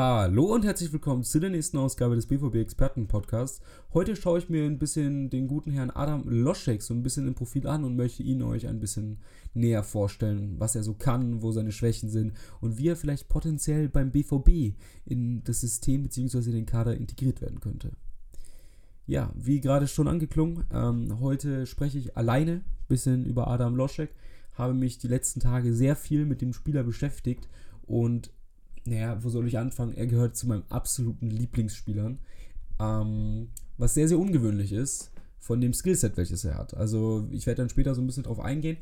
[0.00, 3.60] Hallo und herzlich willkommen zu der nächsten Ausgabe des BVB Experten Podcasts.
[3.92, 7.34] Heute schaue ich mir ein bisschen den guten Herrn Adam Loschek so ein bisschen im
[7.34, 9.18] Profil an und möchte ihn euch ein bisschen
[9.54, 13.88] näher vorstellen, was er so kann, wo seine Schwächen sind und wie er vielleicht potenziell
[13.88, 16.52] beim BVB in das System bzw.
[16.52, 17.90] den Kader integriert werden könnte.
[19.08, 24.10] Ja, wie gerade schon angeklungen, ähm, heute spreche ich alleine ein bisschen über Adam Loschek,
[24.54, 27.48] habe mich die letzten Tage sehr viel mit dem Spieler beschäftigt
[27.84, 28.30] und
[28.88, 29.94] naja, wo soll ich anfangen?
[29.94, 32.18] Er gehört zu meinen absoluten Lieblingsspielern.
[32.80, 36.74] Ähm, was sehr, sehr ungewöhnlich ist von dem Skillset, welches er hat.
[36.74, 38.78] Also ich werde dann später so ein bisschen drauf eingehen.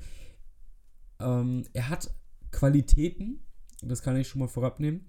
[1.21, 2.11] Ähm, er hat
[2.51, 3.41] Qualitäten,
[3.83, 5.07] das kann ich schon mal vorab nehmen,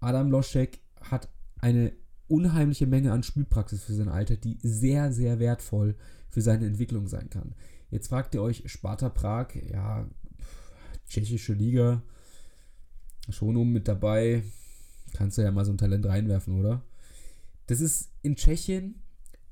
[0.00, 1.92] Adam Loschek hat eine
[2.28, 5.94] unheimliche Menge an Spielpraxis für sein Alter, die sehr, sehr wertvoll
[6.30, 7.54] für seine Entwicklung sein kann.
[7.90, 10.08] Jetzt fragt ihr euch, Sparta Prag, ja,
[11.08, 12.02] tschechische Liga,
[13.28, 14.42] schon oben mit dabei,
[15.14, 16.82] kannst du ja mal so ein Talent reinwerfen, oder?
[17.66, 18.96] Das ist in Tschechien,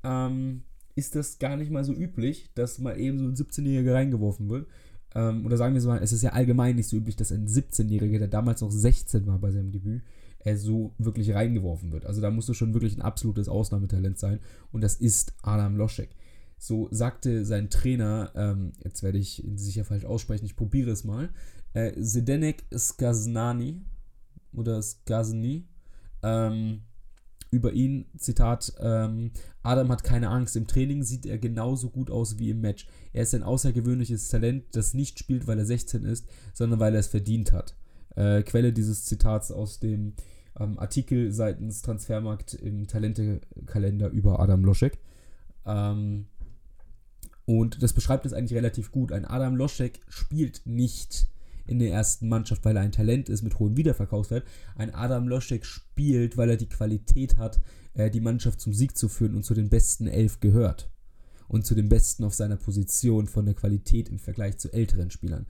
[0.03, 0.63] ähm,
[0.95, 4.67] ist das gar nicht mal so üblich, dass mal eben so ein 17-Jähriger reingeworfen wird.
[5.15, 7.47] Ähm, oder sagen wir so mal, es ist ja allgemein nicht so üblich, dass ein
[7.47, 10.03] 17-Jähriger, der damals noch 16 war bei seinem Debüt,
[10.39, 12.05] er so wirklich reingeworfen wird.
[12.05, 14.39] Also da musst du schon wirklich ein absolutes Ausnahmetalent sein.
[14.71, 16.09] Und das ist Adam Loschek.
[16.57, 21.03] So sagte sein Trainer, ähm, jetzt werde ich ihn sicher falsch aussprechen, ich probiere es
[21.03, 21.29] mal,
[21.73, 23.81] äh, Zdenek Skaznani
[24.53, 25.65] oder Skazni,
[26.21, 26.81] ähm,
[27.53, 29.31] über ihn, Zitat, ähm,
[29.61, 32.87] Adam hat keine Angst, im Training sieht er genauso gut aus wie im Match.
[33.13, 36.99] Er ist ein außergewöhnliches Talent, das nicht spielt, weil er 16 ist, sondern weil er
[36.99, 37.75] es verdient hat.
[38.15, 40.13] Äh, Quelle dieses Zitats aus dem
[40.59, 44.97] ähm, Artikel seitens Transfermarkt im Talentekalender über Adam Loschek.
[45.65, 46.25] Ähm,
[47.45, 49.11] und das beschreibt es eigentlich relativ gut.
[49.11, 51.27] Ein Adam Loschek spielt nicht
[51.65, 54.45] in der ersten Mannschaft, weil er ein Talent ist mit hohem Wiederverkaufswert.
[54.75, 57.59] Ein Adam Loschek spielt, weil er die Qualität hat,
[57.93, 60.89] äh, die Mannschaft zum Sieg zu führen und zu den besten elf gehört.
[61.47, 65.45] Und zu den besten auf seiner Position von der Qualität im Vergleich zu älteren Spielern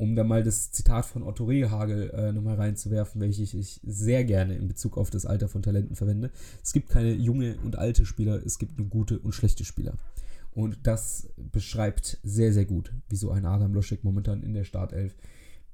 [0.00, 4.56] um da mal das Zitat von Otto Rehagel äh, nochmal reinzuwerfen, welches ich sehr gerne
[4.56, 6.30] in Bezug auf das Alter von Talenten verwende.
[6.62, 9.92] Es gibt keine junge und alte Spieler, es gibt nur gute und schlechte Spieler.
[10.54, 15.14] Und das beschreibt sehr, sehr gut, wieso ein Adam Loschek momentan in der Startelf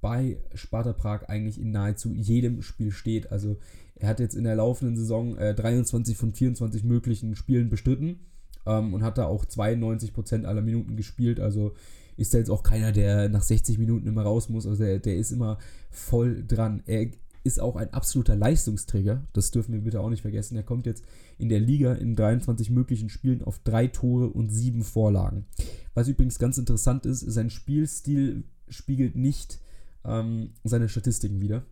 [0.01, 3.31] bei Sparta Prag eigentlich in nahezu jedem Spiel steht.
[3.31, 3.59] Also
[3.95, 8.19] er hat jetzt in der laufenden Saison äh, 23 von 24 möglichen Spielen bestritten
[8.67, 11.39] ähm, und hat da auch 92% aller Minuten gespielt.
[11.39, 11.75] Also
[12.17, 14.67] ist er jetzt auch keiner, der nach 60 Minuten immer raus muss.
[14.67, 15.59] Also der, der ist immer
[15.91, 16.83] voll dran.
[16.87, 17.09] Er
[17.45, 19.23] ist auch ein absoluter Leistungsträger.
[19.33, 20.57] Das dürfen wir bitte auch nicht vergessen.
[20.57, 21.05] Er kommt jetzt
[21.39, 25.47] in der Liga in 23 möglichen Spielen auf drei Tore und sieben Vorlagen.
[25.95, 29.61] Was übrigens ganz interessant ist, sein Spielstil spiegelt nicht
[30.05, 31.65] ähm, seine Statistiken wieder.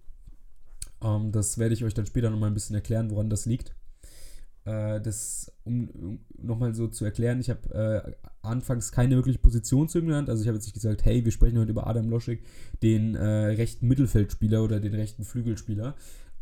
[1.03, 3.75] Ähm, das werde ich euch dann später nochmal ein bisschen erklären, woran das liegt.
[4.65, 8.13] Äh, das, um, nochmal so zu erklären, ich habe äh,
[8.43, 10.31] anfangs keine wirkliche Position zu ihm genannt.
[10.31, 12.43] Also ich habe jetzt nicht gesagt, hey, wir sprechen heute über Adam Loschik,
[12.83, 15.95] den äh, rechten Mittelfeldspieler oder den rechten Flügelspieler.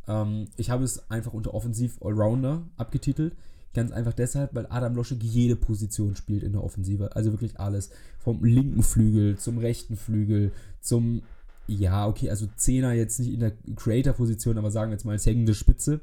[0.07, 3.35] Ähm, ich habe es einfach unter Offensiv Allrounder abgetitelt.
[3.75, 7.17] Ganz einfach deshalb, weil Adam Loschik jede Position spielt in der Offensive.
[7.17, 7.91] Also wirklich alles.
[8.19, 11.23] Vom linken Flügel zum rechten Flügel, zum,
[11.67, 15.25] ja, okay, also Zehner jetzt nicht in der Creator-Position, aber sagen wir jetzt mal als
[15.25, 16.01] hängende Spitze.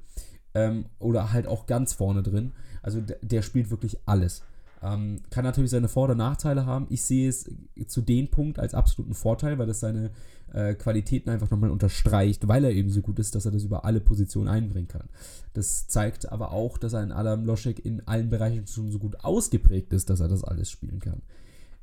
[0.54, 2.54] Ähm, oder halt auch ganz vorne drin.
[2.82, 4.44] Also der, der spielt wirklich alles.
[4.82, 6.88] Ähm, kann natürlich seine Vor- oder Nachteile haben.
[6.90, 7.50] Ich sehe es
[7.88, 10.12] zu dem Punkt als absoluten Vorteil, weil das seine
[10.54, 13.86] äh, Qualitäten einfach nochmal unterstreicht, weil er eben so gut ist, dass er das über
[13.86, 15.10] alle Positionen einbringen kann.
[15.54, 19.92] Das zeigt aber auch, dass ein Adam Loschek in allen Bereichen schon so gut ausgeprägt
[19.94, 21.22] ist, dass er das alles spielen kann.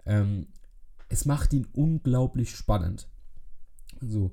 [0.06, 0.46] Ähm,
[1.08, 3.08] es macht ihn unglaublich spannend.
[4.00, 4.32] So,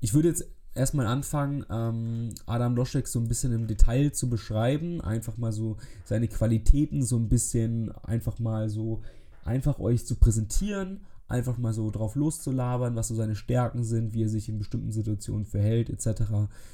[0.00, 5.00] ich würde jetzt erstmal anfangen, ähm, Adam Loschek so ein bisschen im Detail zu beschreiben.
[5.00, 9.02] Einfach mal so seine Qualitäten so ein bisschen einfach mal so
[9.44, 11.00] einfach euch zu präsentieren.
[11.28, 14.90] Einfach mal so drauf loszulabern, was so seine Stärken sind, wie er sich in bestimmten
[14.90, 16.22] Situationen verhält, etc.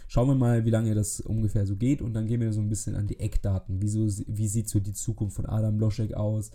[0.09, 2.71] Schauen wir mal, wie lange das ungefähr so geht und dann gehen wir so ein
[2.71, 3.83] bisschen an die Eckdaten.
[3.83, 6.53] Wieso, wie sieht so die Zukunft von Adam Loschek aus?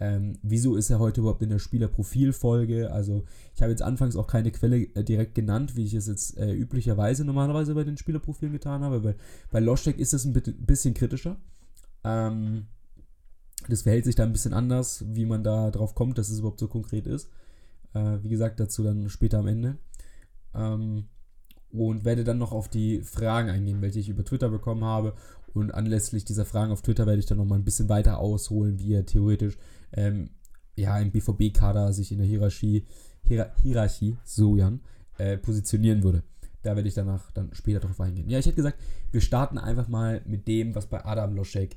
[0.00, 2.90] Ähm, wieso ist er heute überhaupt in der Spielerprofilfolge?
[2.90, 3.24] Also,
[3.54, 6.52] ich habe jetzt anfangs auch keine Quelle äh, direkt genannt, wie ich es jetzt äh,
[6.52, 9.00] üblicherweise normalerweise bei den Spielerprofilen getan habe.
[9.00, 9.14] Bei,
[9.50, 11.36] bei Loschek ist es ein bisschen kritischer.
[12.02, 12.66] Ähm,
[13.68, 16.60] das verhält sich da ein bisschen anders, wie man da drauf kommt, dass es überhaupt
[16.60, 17.30] so konkret ist.
[17.94, 19.78] Äh, wie gesagt, dazu dann später am Ende.
[20.54, 21.04] Ähm,
[21.70, 25.14] und werde dann noch auf die Fragen eingehen, welche ich über Twitter bekommen habe.
[25.54, 28.80] Und anlässlich dieser Fragen auf Twitter werde ich dann noch mal ein bisschen weiter ausholen,
[28.80, 29.56] wie er theoretisch
[29.92, 30.30] ähm,
[30.76, 32.84] ja, im BVB-Kader sich in der Hierarchie,
[33.22, 34.80] Hier Hierarchie, so Jan,
[35.16, 36.24] äh, positionieren würde.
[36.62, 38.28] Da werde ich danach dann später drauf eingehen.
[38.28, 38.80] Ja, ich hätte gesagt,
[39.12, 41.76] wir starten einfach mal mit dem, was bei Adam Loschek,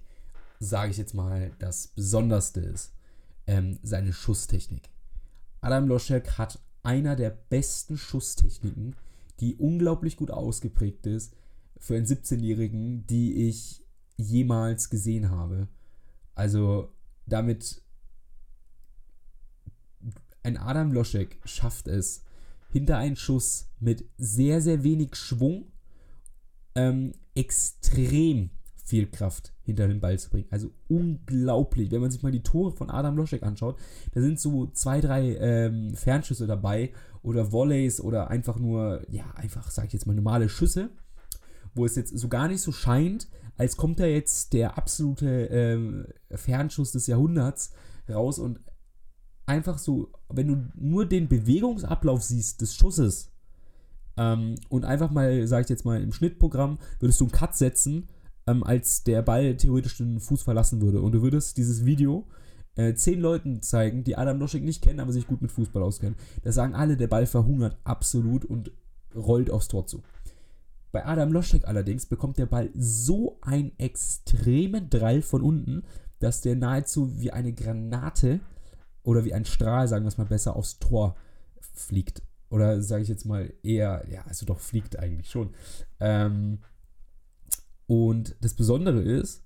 [0.60, 2.94] sage ich jetzt mal, das Besonderste ist.
[3.46, 4.90] Ähm, seine Schusstechnik.
[5.62, 8.96] Adam Loschek hat einer der besten Schusstechniken,
[9.40, 11.34] die unglaublich gut ausgeprägt ist
[11.80, 13.84] für einen 17-Jährigen, die ich
[14.18, 15.68] jemals gesehen habe.
[16.36, 16.94] Also
[17.26, 17.82] damit
[20.44, 22.24] ein Adam Loschek schafft es,
[22.70, 25.72] hinter einen Schuss mit sehr, sehr wenig Schwung
[26.76, 30.48] ähm, extrem viel Kraft hinter den Ball zu bringen.
[30.50, 31.92] Also unglaublich.
[31.92, 33.78] Wenn man sich mal die Tore von Adam Loschek anschaut,
[34.14, 39.70] da sind so zwei, drei ähm, Fernschüsse dabei oder Volleys oder einfach nur, ja, einfach,
[39.70, 40.90] sag ich jetzt mal, normale Schüsse,
[41.78, 43.28] wo es jetzt so gar nicht so scheint,
[43.58, 47.72] als kommt da jetzt der absolute ähm, Fernschuss des Jahrhunderts
[48.10, 48.60] raus und
[49.46, 53.32] einfach so, wenn du nur den Bewegungsablauf siehst des Schusses
[54.18, 58.10] ähm, und einfach mal, sag ich jetzt mal, im Schnittprogramm würdest du einen Cut setzen,
[58.46, 62.28] ähm, als der Ball theoretisch den Fuß verlassen würde und du würdest dieses Video
[62.76, 66.16] äh, zehn Leuten zeigen, die Adam Loschik nicht kennen, aber sich gut mit Fußball auskennen.
[66.44, 68.72] Da sagen alle, der Ball verhungert absolut und
[69.16, 70.04] rollt aufs Tor zu.
[70.98, 75.84] Bei Adam Loschek allerdings bekommt der Ball so einen extremen Drall von unten,
[76.18, 78.40] dass der nahezu wie eine Granate
[79.04, 81.16] oder wie ein Strahl, sagen wir es mal besser, aufs Tor
[81.76, 82.24] fliegt.
[82.50, 85.52] Oder sage ich jetzt mal eher, ja, also doch fliegt eigentlich schon.
[86.00, 86.64] Ähm,
[87.86, 89.44] und das Besondere ist,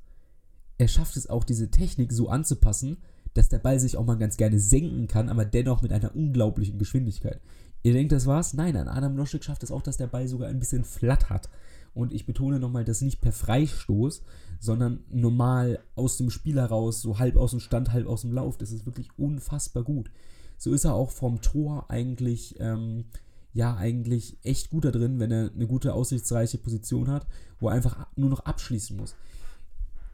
[0.77, 3.03] er schafft es auch, diese Technik so anzupassen,
[3.33, 6.79] dass der Ball sich auch mal ganz gerne senken kann, aber dennoch mit einer unglaublichen
[6.79, 7.41] Geschwindigkeit.
[7.83, 8.53] Ihr denkt, das war's?
[8.53, 11.49] Nein, an Adam Loschik schafft es auch, dass der Ball sogar ein bisschen flatt hat.
[11.93, 14.21] Und ich betone nochmal, das nicht per Freistoß,
[14.59, 18.57] sondern normal aus dem Spiel heraus, so halb aus dem Stand, halb aus dem Lauf.
[18.57, 20.11] Das ist wirklich unfassbar gut.
[20.57, 23.05] So ist er auch vom Tor eigentlich, ähm,
[23.53, 27.27] ja, eigentlich echt gut da drin, wenn er eine gute, aussichtsreiche Position hat,
[27.59, 29.15] wo er einfach nur noch abschließen muss.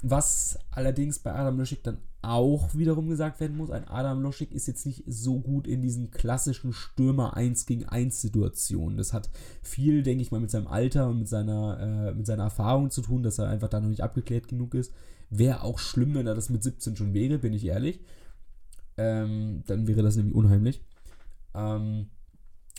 [0.01, 4.67] Was allerdings bei Adam Loschik dann auch wiederum gesagt werden muss, ein Adam Loschik ist
[4.67, 8.97] jetzt nicht so gut in diesen klassischen Stürmer 1 gegen 1 Situationen.
[8.97, 9.29] Das hat
[9.61, 13.01] viel, denke ich mal, mit seinem Alter und mit seiner, äh, mit seiner Erfahrung zu
[13.01, 14.93] tun, dass er einfach da noch nicht abgeklärt genug ist.
[15.29, 18.01] Wäre auch schlimm, wenn er das mit 17 schon wäre, bin ich ehrlich.
[18.97, 20.81] Ähm, dann wäre das nämlich unheimlich.
[21.53, 22.07] Ähm,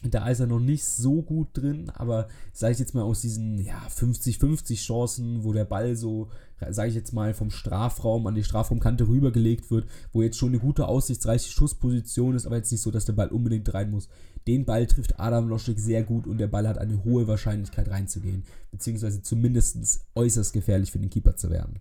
[0.03, 3.59] da ist er noch nicht so gut drin, aber sage ich jetzt mal aus diesen
[3.59, 6.29] ja, 50-50 Chancen, wo der Ball so,
[6.71, 10.61] sage ich jetzt mal, vom Strafraum an die Strafraumkante rübergelegt wird, wo jetzt schon eine
[10.61, 14.09] gute aussichtsreiche Schussposition ist, aber jetzt nicht so, dass der Ball unbedingt rein muss.
[14.47, 18.45] Den Ball trifft Adam Loschik sehr gut und der Ball hat eine hohe Wahrscheinlichkeit reinzugehen,
[18.71, 21.81] beziehungsweise zumindest äußerst gefährlich für den Keeper zu werden.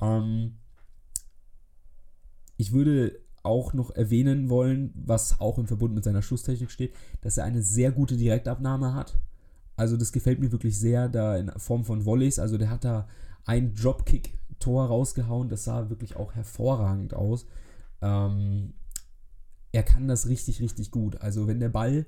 [0.00, 0.58] Ähm,
[2.58, 7.38] ich würde auch noch erwähnen wollen, was auch im Verbund mit seiner Schusstechnik steht, dass
[7.38, 9.18] er eine sehr gute Direktabnahme hat.
[9.76, 12.38] Also das gefällt mir wirklich sehr, da in Form von Volleys.
[12.38, 13.08] Also der hat da
[13.44, 17.46] ein Dropkick-Tor rausgehauen, das sah wirklich auch hervorragend aus.
[18.02, 18.74] Ähm,
[19.72, 21.20] er kann das richtig, richtig gut.
[21.20, 22.06] Also wenn der Ball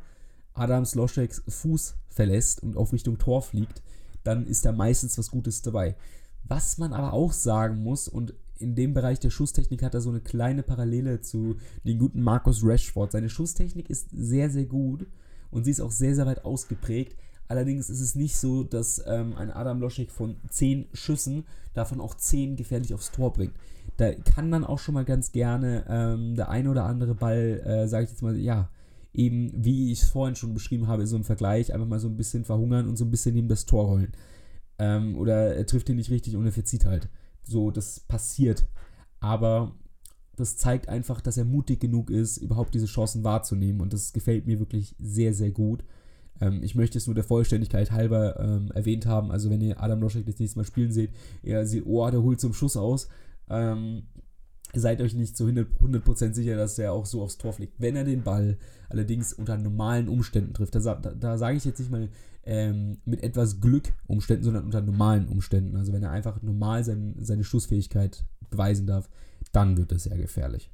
[0.54, 3.82] Adams Loscheks Fuß verlässt und auf Richtung Tor fliegt,
[4.24, 5.96] dann ist da meistens was Gutes dabei.
[6.44, 10.10] Was man aber auch sagen muss, und in dem Bereich der Schusstechnik hat er so
[10.10, 13.12] eine kleine Parallele zu den guten Markus Rashford.
[13.12, 15.06] Seine Schusstechnik ist sehr, sehr gut
[15.50, 17.16] und sie ist auch sehr, sehr weit ausgeprägt,
[17.48, 22.14] Allerdings ist es nicht so, dass ähm, ein Adam Loschek von 10 Schüssen davon auch
[22.14, 23.54] 10 gefährlich aufs Tor bringt.
[23.96, 27.88] Da kann dann auch schon mal ganz gerne ähm, der ein oder andere Ball, äh,
[27.88, 28.68] sage ich jetzt mal, ja,
[29.14, 32.18] eben, wie ich es vorhin schon beschrieben habe, so im Vergleich, einfach mal so ein
[32.18, 34.12] bisschen verhungern und so ein bisschen neben das Tor rollen.
[34.78, 37.08] Ähm, oder er trifft ihn nicht richtig und er verzieht halt.
[37.48, 38.66] So, das passiert.
[39.20, 39.74] Aber
[40.36, 43.80] das zeigt einfach, dass er mutig genug ist, überhaupt diese Chancen wahrzunehmen.
[43.80, 45.82] Und das gefällt mir wirklich sehr, sehr gut.
[46.40, 49.32] Ähm, ich möchte es nur der Vollständigkeit halber ähm, erwähnt haben.
[49.32, 51.10] Also, wenn ihr Adam Loschek das nächste Mal spielen seht,
[51.42, 53.08] ihr seht, oh, der holt zum Schuss aus.
[53.48, 54.04] Ähm,
[54.74, 57.74] seid euch nicht zu 100% sicher, dass er auch so aufs Tor fliegt.
[57.78, 58.58] Wenn er den Ball
[58.90, 62.10] allerdings unter normalen Umständen trifft, da, da, da sage ich jetzt nicht mal
[62.48, 65.76] ähm, mit etwas Glück Umständen, sondern unter normalen Umständen.
[65.76, 69.10] Also wenn er einfach normal sein, seine Schussfähigkeit beweisen darf,
[69.52, 70.70] dann wird es sehr gefährlich.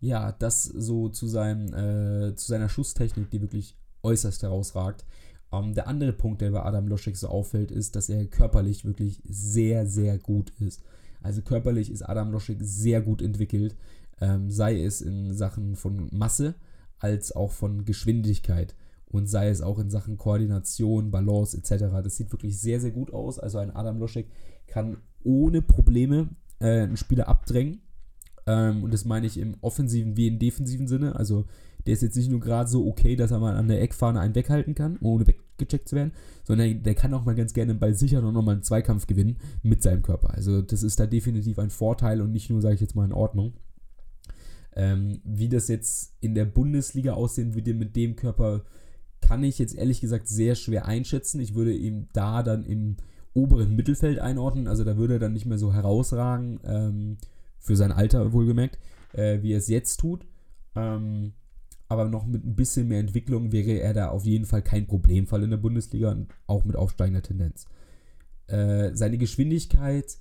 [0.00, 5.04] Ja, das so zu, seinem, äh, zu seiner Schusstechnik, die wirklich äußerst herausragt.
[5.52, 9.22] Ähm, der andere Punkt, der bei Adam Loschek so auffällt, ist, dass er körperlich wirklich
[9.28, 10.82] sehr, sehr gut ist.
[11.22, 13.76] Also körperlich ist Adam Loschek sehr gut entwickelt,
[14.20, 16.56] ähm, sei es in Sachen von Masse
[16.98, 18.74] als auch von Geschwindigkeit
[19.10, 21.84] und sei es auch in Sachen Koordination, Balance etc.
[22.02, 23.38] Das sieht wirklich sehr, sehr gut aus.
[23.38, 24.28] Also ein Adam Loschek
[24.66, 26.28] kann ohne Probleme
[26.60, 27.80] äh, einen Spieler abdrängen
[28.48, 31.14] ähm, und das meine ich im offensiven wie im defensiven Sinne.
[31.16, 31.44] Also
[31.86, 34.34] der ist jetzt nicht nur gerade so okay, dass er mal an der Eckfahne einen
[34.34, 36.12] weghalten kann, ohne weggecheckt zu werden,
[36.44, 39.36] sondern der kann auch mal ganz gerne den Ball sichern und nochmal einen Zweikampf gewinnen
[39.62, 40.34] mit seinem Körper.
[40.34, 43.12] Also das ist da definitiv ein Vorteil und nicht nur, sage ich jetzt mal, in
[43.12, 43.52] Ordnung.
[44.74, 48.64] Ähm, wie das jetzt in der Bundesliga aussehen würde mit dem Körper,
[49.20, 51.40] kann ich jetzt ehrlich gesagt sehr schwer einschätzen.
[51.40, 52.96] Ich würde ihm da dann im
[53.34, 54.68] oberen Mittelfeld einordnen.
[54.68, 56.60] Also da würde er dann nicht mehr so herausragen.
[56.64, 57.16] Ähm,
[57.58, 58.78] für sein Alter wohlgemerkt,
[59.12, 60.26] äh, wie er es jetzt tut.
[60.74, 61.32] Ähm,
[61.88, 65.42] aber noch mit ein bisschen mehr Entwicklung wäre er da auf jeden Fall kein Problemfall
[65.42, 67.66] in der Bundesliga und auch mit aufsteigender Tendenz.
[68.46, 70.18] Äh, seine Geschwindigkeit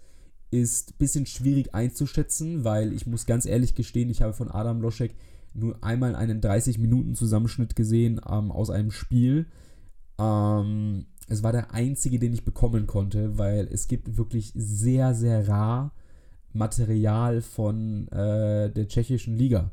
[0.50, 4.82] ist ein bisschen schwierig einzuschätzen, weil ich muss ganz ehrlich gestehen, ich habe von Adam
[4.82, 5.14] Loschek
[5.58, 9.48] nur einmal einen 30-Minuten-Zusammenschnitt gesehen ähm, aus einem Spiel.
[10.20, 15.48] Ähm, es war der einzige, den ich bekommen konnte, weil es gibt wirklich sehr, sehr
[15.48, 15.94] rar
[16.54, 19.72] Material von äh, der tschechischen Liga.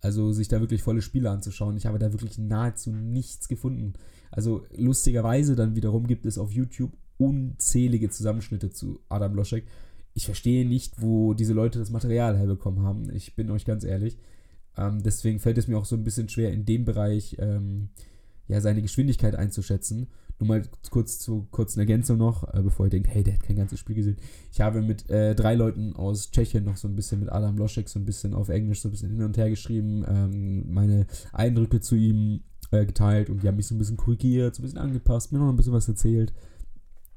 [0.00, 1.76] Also sich da wirklich volle Spiele anzuschauen.
[1.76, 3.94] Ich habe da wirklich nahezu nichts gefunden.
[4.30, 9.64] Also lustigerweise dann wiederum gibt es auf YouTube unzählige Zusammenschnitte zu Adam Loschek.
[10.12, 13.10] Ich verstehe nicht, wo diese Leute das Material herbekommen haben.
[13.14, 14.18] Ich bin euch ganz ehrlich.
[14.76, 17.90] Ähm, deswegen fällt es mir auch so ein bisschen schwer, in dem Bereich ähm,
[18.48, 20.08] ja, seine Geschwindigkeit einzuschätzen.
[20.40, 23.56] Nur mal kurz zur kurzen Ergänzung noch, äh, bevor ihr denkt, hey, der hat kein
[23.56, 24.16] ganzes Spiel gesehen.
[24.52, 27.88] Ich habe mit äh, drei Leuten aus Tschechien noch so ein bisschen mit Adam Loschek
[27.88, 31.80] so ein bisschen auf Englisch so ein bisschen hin und her geschrieben, ähm, meine Eindrücke
[31.80, 32.40] zu ihm
[32.72, 35.38] äh, geteilt und die haben mich so ein bisschen korrigiert, so ein bisschen angepasst, mir
[35.38, 36.32] noch ein bisschen was erzählt.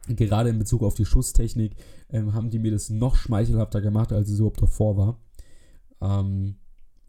[0.08, 1.76] Gerade in Bezug auf die Schusstechnik
[2.10, 5.20] ähm, haben die mir das noch schmeichelhafter gemacht, als es überhaupt davor war.
[6.02, 6.56] Ähm,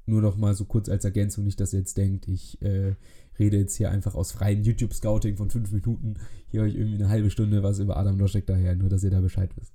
[0.08, 2.94] nur noch mal so kurz als Ergänzung, nicht, dass ihr jetzt denkt, ich äh,
[3.38, 6.14] rede jetzt hier einfach aus freiem YouTube-Scouting von fünf Minuten
[6.48, 9.20] hier euch irgendwie eine halbe Stunde was über Adam Loschek daher, nur dass ihr da
[9.20, 9.72] Bescheid wisst.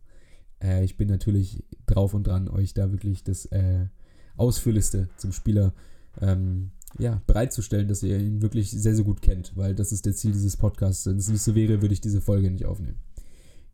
[0.61, 3.87] Äh, ich bin natürlich drauf und dran, euch da wirklich das äh,
[4.35, 5.73] Ausführlichste zum Spieler
[6.21, 10.13] ähm, ja, bereitzustellen, dass ihr ihn wirklich sehr, sehr gut kennt, weil das ist der
[10.13, 11.05] Ziel dieses Podcasts.
[11.05, 12.99] Wenn es nicht so wäre, würde ich diese Folge nicht aufnehmen.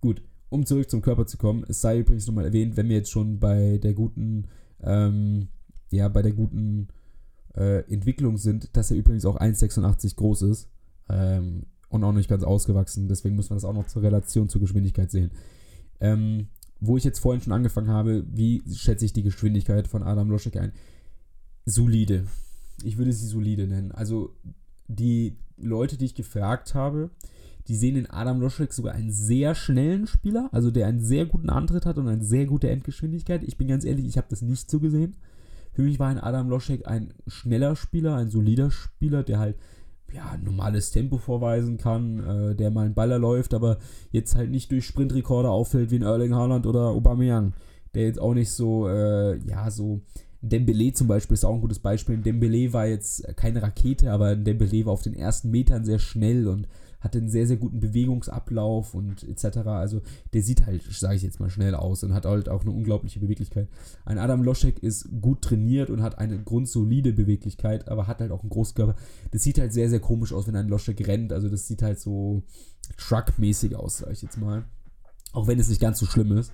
[0.01, 3.11] Gut, um zurück zum Körper zu kommen, es sei übrigens nochmal erwähnt, wenn wir jetzt
[3.11, 4.45] schon bei der guten,
[4.81, 5.49] ähm,
[5.91, 6.87] ja, bei der guten
[7.55, 10.69] äh, Entwicklung sind, dass er übrigens auch 1,86 groß ist
[11.09, 13.07] ähm, und auch nicht ganz ausgewachsen.
[13.07, 15.31] Deswegen muss man das auch noch zur Relation zur Geschwindigkeit sehen.
[15.99, 16.47] Ähm,
[16.79, 20.55] wo ich jetzt vorhin schon angefangen habe, wie schätze ich die Geschwindigkeit von Adam Loschek
[20.57, 20.71] ein?
[21.65, 22.25] Solide.
[22.83, 23.91] Ich würde sie solide nennen.
[23.91, 24.33] Also
[24.87, 27.09] die Leute, die ich gefragt habe,
[27.67, 31.49] die sehen in Adam Loschek sogar einen sehr schnellen Spieler, also der einen sehr guten
[31.49, 33.43] Antritt hat und eine sehr gute Endgeschwindigkeit.
[33.43, 35.17] Ich bin ganz ehrlich, ich habe das nicht so gesehen.
[35.79, 39.55] Für mich war ein Adam Loschek ein schneller Spieler, ein solider Spieler, der halt
[40.11, 43.77] ja, normales Tempo vorweisen kann, äh, der mal einen Baller läuft, aber
[44.11, 47.53] jetzt halt nicht durch Sprintrekorde auffällt wie ein Erling Haaland oder Aubameyang,
[47.93, 50.01] der jetzt auch nicht so, äh, ja, so
[50.41, 52.17] Dembele zum Beispiel ist auch ein gutes Beispiel.
[52.17, 56.67] Dembele war jetzt keine Rakete, aber Dembele war auf den ersten Metern sehr schnell und
[56.99, 59.57] hat einen sehr, sehr guten Bewegungsablauf und etc.
[59.67, 60.01] Also
[60.33, 63.19] der sieht halt, sage ich jetzt mal, schnell aus und hat halt auch eine unglaubliche
[63.19, 63.69] Beweglichkeit.
[64.05, 68.41] Ein Adam Loschek ist gut trainiert und hat eine grundsolide Beweglichkeit, aber hat halt auch
[68.41, 68.95] einen Großkörper.
[69.31, 71.31] Das sieht halt sehr, sehr komisch aus, wenn ein Loschek rennt.
[71.31, 72.43] Also das sieht halt so
[72.97, 74.65] Truck-mäßig aus, sage ich jetzt mal.
[75.31, 76.51] Auch wenn es nicht ganz so schlimm ist.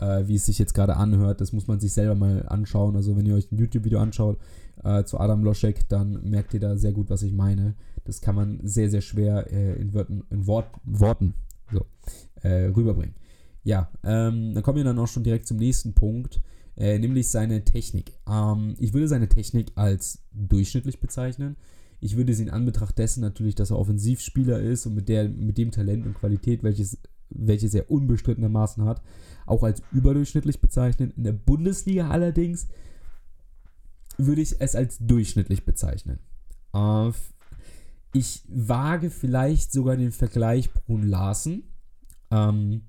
[0.00, 1.40] äh, wie es sich jetzt gerade anhört.
[1.40, 2.96] Das muss man sich selber mal anschauen.
[2.96, 4.38] Also wenn ihr euch ein YouTube-Video anschaut
[4.82, 7.74] äh, zu Adam Loschek, dann merkt ihr da sehr gut, was ich meine.
[8.04, 11.34] Das kann man sehr, sehr schwer äh, in, Wörten, in Wort, Worten
[11.72, 11.86] so,
[12.42, 13.14] äh, rüberbringen.
[13.62, 16.42] Ja, ähm, dann kommen wir dann auch schon direkt zum nächsten Punkt,
[16.76, 18.12] äh, nämlich seine Technik.
[18.28, 21.56] Ähm, ich würde seine Technik als durchschnittlich bezeichnen.
[22.00, 25.56] Ich würde sie in Anbetracht dessen natürlich, dass er Offensivspieler ist und mit, der, mit
[25.56, 26.98] dem Talent und Qualität, welches,
[27.30, 29.00] welches er unbestrittenermaßen hat,
[29.46, 31.14] auch als überdurchschnittlich bezeichnen.
[31.16, 32.68] In der Bundesliga allerdings
[34.18, 36.18] würde ich es als durchschnittlich bezeichnen.
[36.72, 37.10] Äh,
[38.12, 41.64] ich wage vielleicht sogar den Vergleich Brun Larsen.
[42.30, 42.82] Ähm,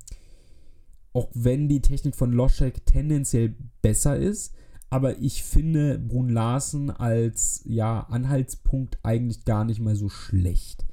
[1.13, 4.53] auch wenn die Technik von Loschek tendenziell besser ist,
[4.89, 10.85] aber ich finde Brun Larsen als ja, Anhaltspunkt eigentlich gar nicht mal so schlecht.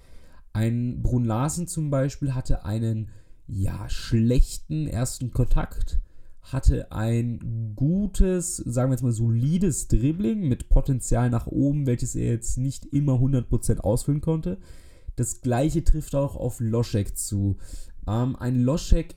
[0.52, 3.10] Ein Brun Larsen zum Beispiel hatte einen
[3.46, 6.00] ja, schlechten ersten Kontakt,
[6.42, 12.32] hatte ein gutes, sagen wir jetzt mal solides Dribbling mit Potenzial nach oben, welches er
[12.32, 14.58] jetzt nicht immer 100% ausfüllen konnte.
[15.16, 17.58] Das gleiche trifft auch auf Loschek zu.
[18.08, 19.14] Ähm, ein Loschek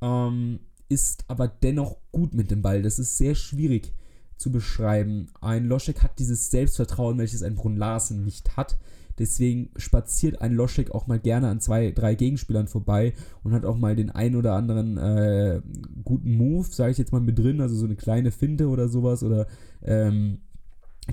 [0.00, 2.82] ähm, ist aber dennoch gut mit dem Ball.
[2.82, 3.92] Das ist sehr schwierig
[4.36, 5.26] zu beschreiben.
[5.40, 8.78] Ein Loschek hat dieses Selbstvertrauen, welches ein Brun Larsen nicht hat.
[9.18, 13.76] Deswegen spaziert ein Loschek auch mal gerne an zwei, drei Gegenspielern vorbei und hat auch
[13.76, 15.60] mal den ein oder anderen äh,
[16.04, 19.22] guten Move, sage ich jetzt mal mit drin, also so eine kleine Finte oder sowas
[19.22, 19.46] oder
[19.82, 20.38] ähm,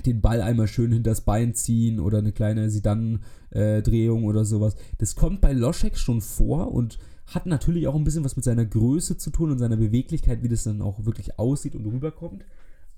[0.06, 4.76] den Ball einmal schön hinters Bein ziehen oder eine kleine Sidan-Drehung oder sowas.
[4.98, 8.64] Das kommt bei Loschek schon vor und hat natürlich auch ein bisschen was mit seiner
[8.64, 12.44] Größe zu tun und seiner Beweglichkeit, wie das dann auch wirklich aussieht und rüberkommt.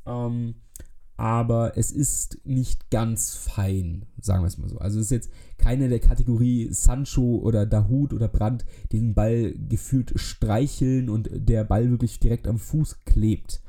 [0.07, 0.55] Ähm,
[1.23, 4.79] aber es ist nicht ganz fein, sagen wir es mal so.
[4.79, 9.55] Also es ist jetzt keine der Kategorie Sancho oder Dahut oder Brandt, die den Ball
[9.69, 13.63] gefühlt streicheln und der Ball wirklich direkt am Fuß klebt.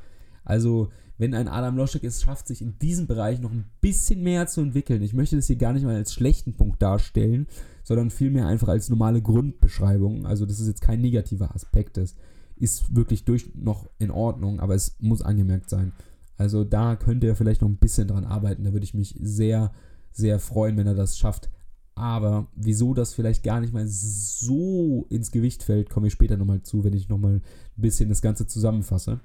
[0.44, 4.48] Also wenn ein Adam Loschek es schafft, sich in diesem Bereich noch ein bisschen mehr
[4.48, 7.46] zu entwickeln, ich möchte das hier gar nicht mal als schlechten Punkt darstellen,
[7.84, 10.26] sondern vielmehr einfach als normale Grundbeschreibung.
[10.26, 12.16] Also das ist jetzt kein negativer Aspekt, das
[12.56, 15.92] ist wirklich durch noch in Ordnung, aber es muss angemerkt sein.
[16.36, 18.64] Also da könnte er vielleicht noch ein bisschen dran arbeiten.
[18.64, 19.72] Da würde ich mich sehr,
[20.12, 21.50] sehr freuen, wenn er das schafft.
[21.94, 26.62] Aber wieso das vielleicht gar nicht mal so ins Gewicht fällt, komme ich später nochmal
[26.62, 27.42] zu, wenn ich nochmal ein
[27.76, 29.20] bisschen das Ganze zusammenfasse.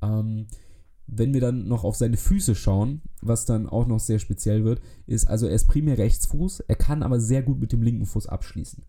[0.00, 0.46] Ähm,
[1.08, 4.80] wenn wir dann noch auf seine Füße schauen, was dann auch noch sehr speziell wird,
[5.06, 8.26] ist also er ist primär Rechtsfuß, er kann aber sehr gut mit dem linken Fuß
[8.26, 8.84] abschließen.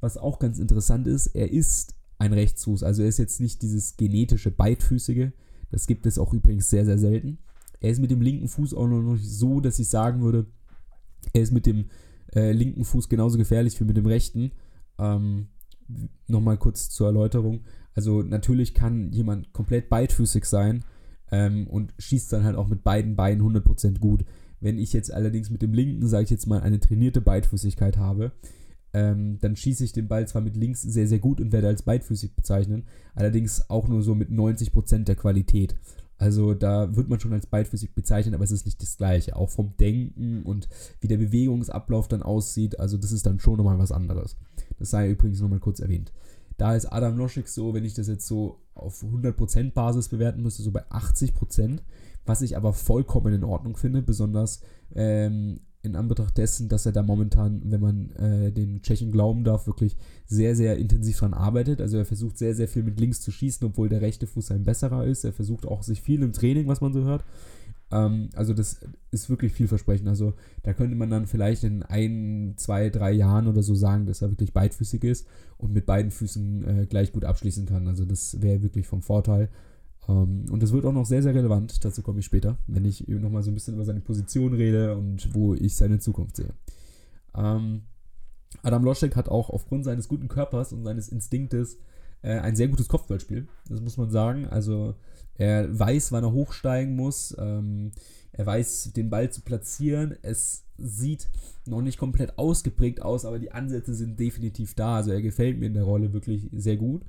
[0.00, 3.96] Was auch ganz interessant ist, er ist ein Rechtsfuß, also er ist jetzt nicht dieses
[3.96, 5.32] genetische Beidfüßige,
[5.70, 7.38] das gibt es auch übrigens sehr, sehr selten.
[7.80, 10.46] Er ist mit dem linken Fuß auch noch nicht so, dass ich sagen würde,
[11.32, 11.86] er ist mit dem
[12.34, 14.52] äh, linken Fuß genauso gefährlich wie mit dem rechten.
[14.98, 15.48] Ähm,
[16.26, 17.60] Nochmal kurz zur Erläuterung.
[17.94, 20.84] Also natürlich kann jemand komplett beidfüßig sein
[21.30, 24.24] ähm, und schießt dann halt auch mit beiden Beinen 100% gut.
[24.60, 28.32] Wenn ich jetzt allerdings mit dem linken, sage ich jetzt mal, eine trainierte Beidfüßigkeit habe,
[28.96, 31.82] ähm, dann schieße ich den Ball zwar mit links sehr, sehr gut und werde als
[31.82, 35.76] beidfüßig bezeichnen, allerdings auch nur so mit 90% der Qualität.
[36.16, 39.36] Also da wird man schon als beidfüßig bezeichnen, aber es ist nicht das gleiche.
[39.36, 40.70] Auch vom Denken und
[41.02, 44.38] wie der Bewegungsablauf dann aussieht, also das ist dann schon nochmal was anderes.
[44.78, 46.14] Das sei übrigens nochmal kurz erwähnt.
[46.56, 50.62] Da ist Adam Loschik so, wenn ich das jetzt so auf 100% Basis bewerten müsste,
[50.62, 51.80] so bei 80%,
[52.24, 54.62] was ich aber vollkommen in Ordnung finde, besonders
[54.94, 59.66] ähm, in Anbetracht dessen, dass er da momentan, wenn man äh, den Tschechen glauben darf,
[59.66, 59.96] wirklich
[60.26, 61.80] sehr, sehr intensiv dran arbeitet.
[61.80, 64.64] Also er versucht sehr, sehr viel mit links zu schießen, obwohl der rechte Fuß ein
[64.64, 65.24] besserer ist.
[65.24, 67.24] Er versucht auch sich viel im Training, was man so hört.
[67.90, 70.08] Ähm, also das ist wirklich vielversprechend.
[70.08, 74.22] Also da könnte man dann vielleicht in ein, zwei, drei Jahren oder so sagen, dass
[74.22, 75.26] er wirklich beidfüßig ist
[75.58, 77.88] und mit beiden Füßen äh, gleich gut abschließen kann.
[77.88, 79.48] Also das wäre wirklich vom Vorteil.
[80.08, 83.06] Ähm, und das wird auch noch sehr, sehr relevant, dazu komme ich später, wenn ich
[83.08, 86.54] nochmal so ein bisschen über seine Position rede und wo ich seine Zukunft sehe.
[87.34, 87.82] Ähm,
[88.62, 91.78] Adam Loschek hat auch aufgrund seines guten Körpers und seines Instinktes
[92.22, 94.46] äh, ein sehr gutes Kopfballspiel, das muss man sagen.
[94.46, 94.94] Also
[95.34, 97.92] er weiß, wann er hochsteigen muss, ähm,
[98.32, 100.16] er weiß, den Ball zu platzieren.
[100.22, 101.28] Es sieht
[101.66, 104.96] noch nicht komplett ausgeprägt aus, aber die Ansätze sind definitiv da.
[104.96, 107.02] Also er gefällt mir in der Rolle wirklich sehr gut.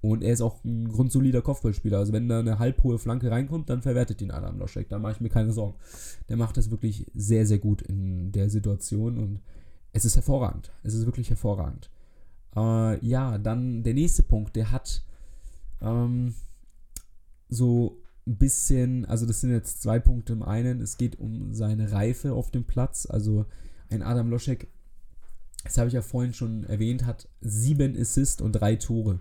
[0.00, 1.98] Und er ist auch ein grundsolider Kopfballspieler.
[1.98, 4.88] Also wenn da eine halbhohe Flanke reinkommt, dann verwertet ihn Adam Loschek.
[4.88, 5.74] Da mache ich mir keine Sorgen.
[6.28, 9.40] Der macht das wirklich sehr, sehr gut in der Situation und
[9.92, 10.70] es ist hervorragend.
[10.84, 11.90] Es ist wirklich hervorragend.
[12.54, 15.02] Äh, ja, dann der nächste Punkt, der hat
[15.80, 16.34] ähm,
[17.48, 20.80] so ein bisschen, also das sind jetzt zwei Punkte im einen.
[20.80, 23.06] Es geht um seine Reife auf dem Platz.
[23.06, 23.46] Also
[23.90, 24.68] ein Adam Loschek,
[25.64, 29.18] das habe ich ja vorhin schon erwähnt, hat sieben Assists und drei Tore.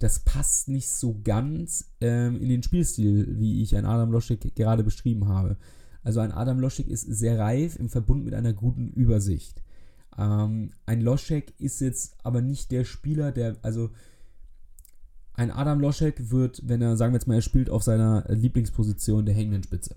[0.00, 4.82] Das passt nicht so ganz ähm, in den Spielstil, wie ich ein Adam Loschek gerade
[4.82, 5.56] beschrieben habe.
[6.02, 9.62] Also ein Adam Loschek ist sehr reif im Verbund mit einer guten Übersicht.
[10.16, 13.90] Ähm, ein Loschek ist jetzt aber nicht der Spieler, der, also
[15.34, 19.26] ein Adam Loschek wird, wenn er, sagen wir jetzt mal, er spielt auf seiner Lieblingsposition
[19.26, 19.96] der hängenden Spitze.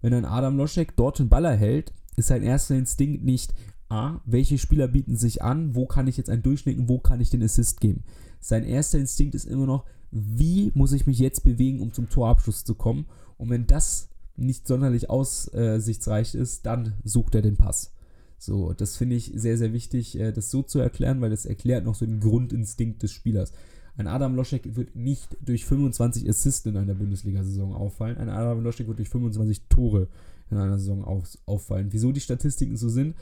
[0.00, 3.52] Wenn ein Adam Loschek dort den Ball erhält, ist sein erster Instinkt nicht,
[3.90, 7.28] A, welche Spieler bieten sich an, wo kann ich jetzt einen durchschnicken, wo kann ich
[7.28, 8.04] den Assist geben.
[8.44, 12.62] Sein erster Instinkt ist immer noch, wie muss ich mich jetzt bewegen, um zum Torabschluss
[12.62, 13.06] zu kommen.
[13.38, 17.94] Und wenn das nicht sonderlich aussichtsreich ist, dann sucht er den Pass.
[18.36, 21.86] So, das finde ich sehr, sehr wichtig, äh, das so zu erklären, weil das erklärt
[21.86, 23.54] noch so den Grundinstinkt des Spielers.
[23.96, 28.18] Ein Adam Loschek wird nicht durch 25 Assists in einer Bundesliga-Saison auffallen.
[28.18, 30.08] Ein Adam Loschek wird durch 25 Tore
[30.50, 31.88] in einer Saison auf, auffallen.
[31.92, 33.14] Wieso die Statistiken so sind,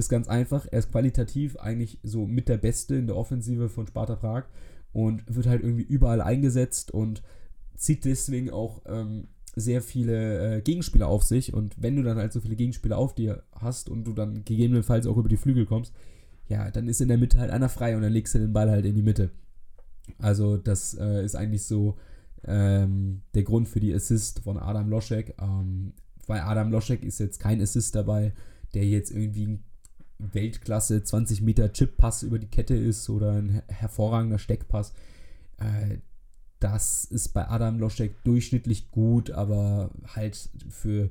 [0.00, 0.66] ist ganz einfach.
[0.70, 4.44] Er ist qualitativ eigentlich so mit der Beste in der Offensive von Sparta Prag
[4.92, 7.22] und wird halt irgendwie überall eingesetzt und
[7.76, 11.54] zieht deswegen auch ähm, sehr viele äh, Gegenspieler auf sich.
[11.54, 15.06] Und wenn du dann halt so viele Gegenspieler auf dir hast und du dann gegebenenfalls
[15.06, 15.94] auch über die Flügel kommst,
[16.48, 18.70] ja, dann ist in der Mitte halt einer frei und dann legst du den Ball
[18.70, 19.30] halt in die Mitte.
[20.18, 21.96] Also, das äh, ist eigentlich so
[22.44, 25.36] ähm, der Grund für die Assist von Adam Loschek.
[25.40, 25.92] Ähm,
[26.26, 28.32] weil Adam Loschek ist jetzt kein Assist dabei,
[28.74, 29.64] der jetzt irgendwie ein
[30.32, 34.92] Weltklasse 20 Meter Chip-Pass über die Kette ist oder ein hervorragender Steckpass.
[35.58, 35.98] Äh,
[36.60, 41.10] das ist bei Adam Loschek durchschnittlich gut, aber halt für,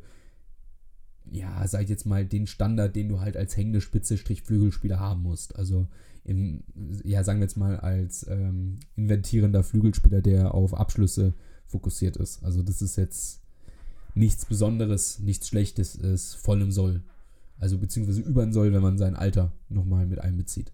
[1.32, 5.24] ja, sag ich jetzt mal, den Standard, den du halt als hängende Spitze Flügelspieler haben
[5.24, 5.56] musst.
[5.56, 5.88] Also,
[6.24, 6.64] im,
[7.04, 11.34] ja, sagen wir jetzt mal, als ähm, inventierender Flügelspieler, der auf Abschlüsse
[11.66, 12.44] fokussiert ist.
[12.44, 13.42] Also, das ist jetzt
[14.14, 17.02] nichts Besonderes, nichts Schlechtes, ist voll im Soll.
[17.60, 20.72] Also, beziehungsweise über ein Soll, wenn man sein Alter nochmal mit einbezieht.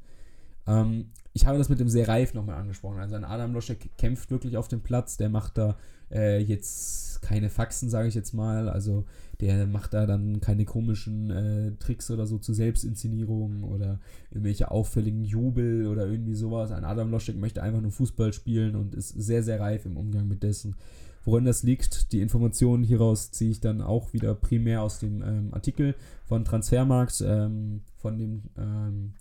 [0.67, 2.99] Ähm, ich habe das mit dem sehr reif nochmal angesprochen.
[2.99, 5.77] Also ein Adam Loschek kämpft wirklich auf dem Platz, der macht da
[6.11, 8.69] äh, jetzt keine Faxen, sage ich jetzt mal.
[8.69, 9.05] Also
[9.41, 13.99] der macht da dann keine komischen äh, Tricks oder so zur Selbstinszenierung oder
[14.31, 16.71] irgendwelche auffälligen Jubel oder irgendwie sowas.
[16.71, 20.27] Ein Adam Loschek möchte einfach nur Fußball spielen und ist sehr, sehr reif im Umgang
[20.27, 20.75] mit dessen.
[21.25, 25.53] Woran das liegt, die Informationen hieraus ziehe ich dann auch wieder primär aus dem ähm,
[25.53, 29.13] Artikel von Transfermarkt, ähm, von dem ähm,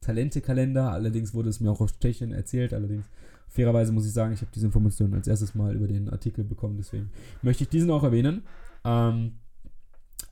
[0.00, 0.90] Talentekalender.
[0.90, 2.74] Allerdings wurde es mir auch aus Tschechien erzählt.
[2.74, 3.06] Allerdings,
[3.48, 6.76] fairerweise muss ich sagen, ich habe diese Informationen als erstes Mal über den Artikel bekommen.
[6.76, 7.10] Deswegen
[7.42, 8.42] möchte ich diesen auch erwähnen.
[8.84, 9.34] Ähm,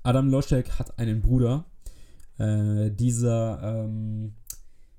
[0.03, 1.65] Adam Loschek hat einen Bruder.
[2.39, 4.33] Äh, dieser ähm,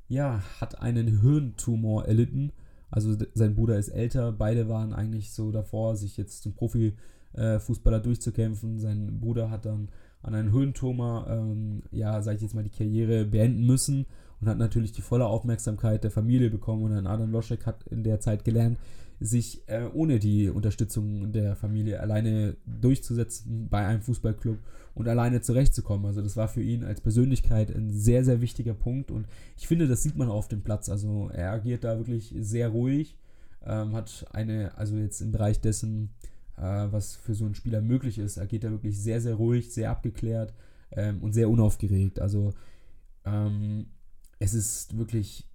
[0.08, 2.52] ja, hat einen Hirntumor erlitten.
[2.92, 4.32] Also sein Bruder ist älter.
[4.34, 8.80] Beide waren eigentlich so davor, sich jetzt zum Profifußballer äh, durchzukämpfen.
[8.80, 9.90] Sein Bruder hat dann
[10.22, 14.06] an einen Hirntumor, ähm, ja, sag ich jetzt mal, die Karriere beenden müssen
[14.40, 16.84] und hat natürlich die volle Aufmerksamkeit der Familie bekommen.
[16.84, 18.78] Und ein Adam Loschek hat in der Zeit gelernt,
[19.22, 24.58] sich äh, ohne die Unterstützung der Familie alleine durchzusetzen bei einem Fußballclub
[24.96, 26.08] und alleine zurechtzukommen.
[26.08, 29.88] Also das war für ihn als Persönlichkeit ein sehr, sehr wichtiger Punkt und ich finde,
[29.88, 30.90] das sieht man auf dem Platz.
[30.90, 33.16] Also er agiert da wirklich sehr ruhig,
[33.64, 36.10] ähm, hat eine, also jetzt im Bereich dessen,
[36.58, 39.92] äh, was für so einen Spieler möglich ist, agiert er wirklich sehr, sehr ruhig, sehr
[39.92, 40.52] abgeklärt
[40.90, 42.20] ähm, und sehr unaufgeregt.
[42.20, 42.54] Also
[43.24, 43.86] ähm,
[44.40, 45.48] es ist wirklich,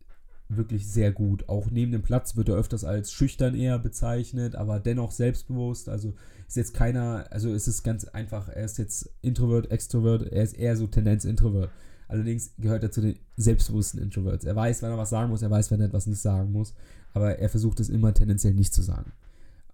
[0.49, 1.49] wirklich sehr gut.
[1.49, 5.89] Auch neben dem Platz wird er öfters als schüchtern eher bezeichnet, aber dennoch selbstbewusst.
[5.89, 6.15] Also
[6.47, 10.57] ist jetzt keiner, also es ist ganz einfach, er ist jetzt Introvert, Extrovert, er ist
[10.57, 11.71] eher so Tendenz Introvert.
[12.09, 14.45] Allerdings gehört er zu den selbstbewussten Introverts.
[14.45, 16.75] Er weiß, wenn er was sagen muss, er weiß, wenn er etwas nicht sagen muss,
[17.13, 19.13] aber er versucht es immer tendenziell nicht zu sagen.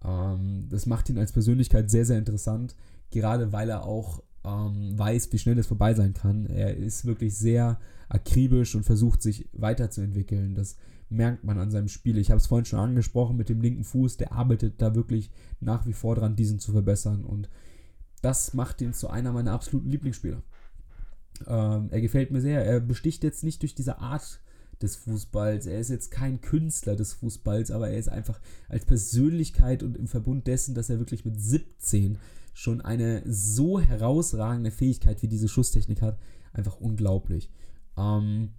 [0.03, 2.75] Ähm, das macht ihn als Persönlichkeit sehr, sehr interessant,
[3.11, 6.45] gerade weil er auch ähm, weiß, wie schnell es vorbei sein kann.
[6.47, 7.79] Er ist wirklich sehr
[8.09, 10.55] akribisch und versucht sich weiterzuentwickeln.
[10.55, 10.77] Das
[11.09, 12.17] merkt man an seinem Spiel.
[12.17, 15.85] Ich habe es vorhin schon angesprochen mit dem linken Fuß, der arbeitet da wirklich nach
[15.85, 17.23] wie vor dran, diesen zu verbessern.
[17.23, 17.49] Und
[18.21, 20.41] das macht ihn zu einer meiner absoluten Lieblingsspieler.
[21.47, 22.65] Ähm, er gefällt mir sehr.
[22.65, 24.39] Er besticht jetzt nicht durch diese Art
[24.81, 25.65] des Fußballs.
[25.65, 30.07] Er ist jetzt kein Künstler des Fußballs, aber er ist einfach als Persönlichkeit und im
[30.07, 32.17] Verbund dessen, dass er wirklich mit 17
[32.53, 36.17] schon eine so herausragende Fähigkeit wie diese Schusstechnik hat,
[36.53, 37.51] einfach unglaublich.
[37.97, 38.51] Ähm,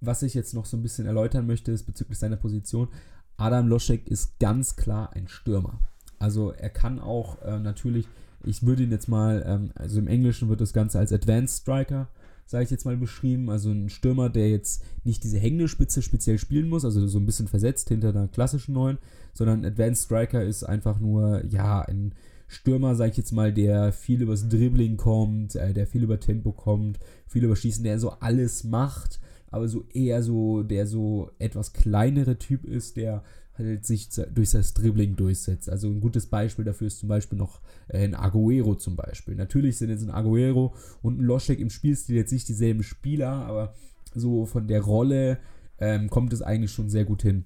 [0.00, 2.88] was ich jetzt noch so ein bisschen erläutern möchte, ist bezüglich seiner Position.
[3.36, 5.80] Adam Loschek ist ganz klar ein Stürmer.
[6.18, 8.06] Also er kann auch äh, natürlich,
[8.44, 12.08] ich würde ihn jetzt mal, ähm, also im Englischen wird das Ganze als Advanced Striker,
[12.46, 13.50] sage ich jetzt mal, beschrieben.
[13.50, 17.26] Also ein Stürmer, der jetzt nicht diese hängende Spitze speziell spielen muss, also so ein
[17.26, 18.98] bisschen versetzt hinter einer klassischen Neuen,
[19.32, 22.14] sondern Advanced Striker ist einfach nur, ja, ein
[22.46, 26.52] Stürmer, sage ich jetzt mal, der viel übers Dribbling kommt, äh, der viel über Tempo
[26.52, 29.20] kommt, viel über Schießen, der so alles macht,
[29.54, 33.22] aber so eher so, der so etwas kleinere Typ ist, der
[33.56, 35.68] halt sich durch das Dribbling durchsetzt.
[35.68, 39.36] Also ein gutes Beispiel dafür ist zum Beispiel noch äh, ein Aguero zum Beispiel.
[39.36, 43.74] Natürlich sind jetzt ein Aguero und ein Loschek im Spielstil jetzt nicht dieselben Spieler, aber
[44.12, 45.38] so von der Rolle
[45.78, 47.44] ähm, kommt es eigentlich schon sehr gut hin.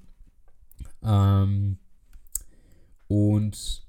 [1.02, 1.76] Ähm,
[3.06, 3.86] und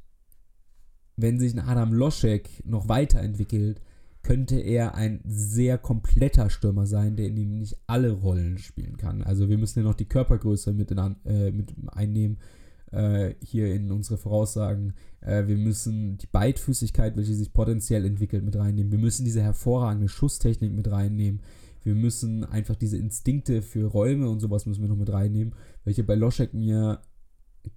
[1.16, 3.82] wenn sich ein Adam Loschek noch weiterentwickelt,
[4.30, 9.24] könnte er ein sehr kompletter Stürmer sein, der in ihm nicht alle Rollen spielen kann.
[9.24, 12.38] Also wir müssen ja noch die Körpergröße mit, in, äh, mit einnehmen,
[12.92, 14.94] äh, hier in unsere Voraussagen.
[15.22, 18.92] Äh, wir müssen die Beidfüßigkeit, welche sich potenziell entwickelt, mit reinnehmen.
[18.92, 21.40] Wir müssen diese hervorragende Schusstechnik mit reinnehmen.
[21.84, 26.04] Wir müssen einfach diese Instinkte für Räume und sowas müssen wir noch mit reinnehmen, welche
[26.04, 27.02] bei Loschek mir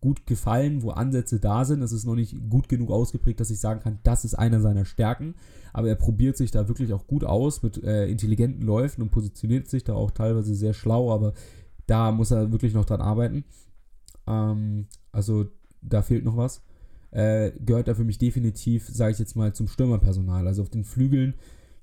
[0.01, 1.83] gut gefallen, wo Ansätze da sind.
[1.83, 4.85] Es ist noch nicht gut genug ausgeprägt, dass ich sagen kann, das ist einer seiner
[4.85, 5.35] Stärken.
[5.73, 9.69] Aber er probiert sich da wirklich auch gut aus mit äh, intelligenten Läufen und positioniert
[9.69, 11.35] sich da auch teilweise sehr schlau, aber
[11.87, 13.45] da muss er wirklich noch dran arbeiten.
[14.27, 15.47] Ähm, also
[15.81, 16.63] da fehlt noch was.
[17.11, 20.47] Äh, gehört er für mich definitiv, sage ich jetzt mal, zum Stürmerpersonal.
[20.47, 21.35] Also auf den Flügeln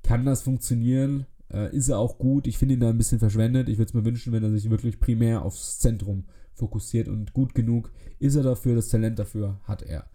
[0.04, 1.26] kann das funktionieren.
[1.52, 2.48] Äh, ist er auch gut.
[2.48, 3.70] Ich finde ihn da ein bisschen verschwendet.
[3.70, 7.56] Ich würde es mir wünschen, wenn er sich wirklich primär aufs Zentrum fokussiert und gut
[7.56, 10.06] genug ist er dafür, das Talent dafür hat er.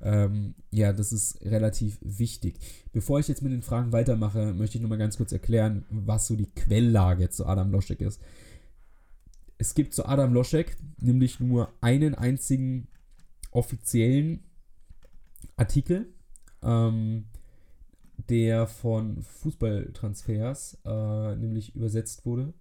[0.00, 2.58] Ähm, ja, das ist relativ wichtig.
[2.92, 6.36] Bevor ich jetzt mit den Fragen weitermache, möchte ich nochmal ganz kurz erklären, was so
[6.36, 8.20] die Quelllage zu Adam Loschek ist.
[9.56, 12.88] Es gibt zu Adam Loschek nämlich nur einen einzigen
[13.50, 14.40] offiziellen
[15.56, 16.08] Artikel,
[16.62, 17.26] ähm,
[18.28, 22.54] der von Fußballtransfers äh, nämlich übersetzt wurde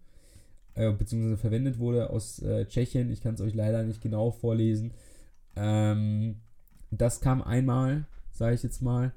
[0.75, 3.11] äh, beziehungsweise verwendet wurde aus äh, Tschechien.
[3.11, 4.91] Ich kann es euch leider nicht genau vorlesen.
[5.55, 6.37] Ähm,
[6.91, 9.13] das kam einmal, sage ich jetzt mal.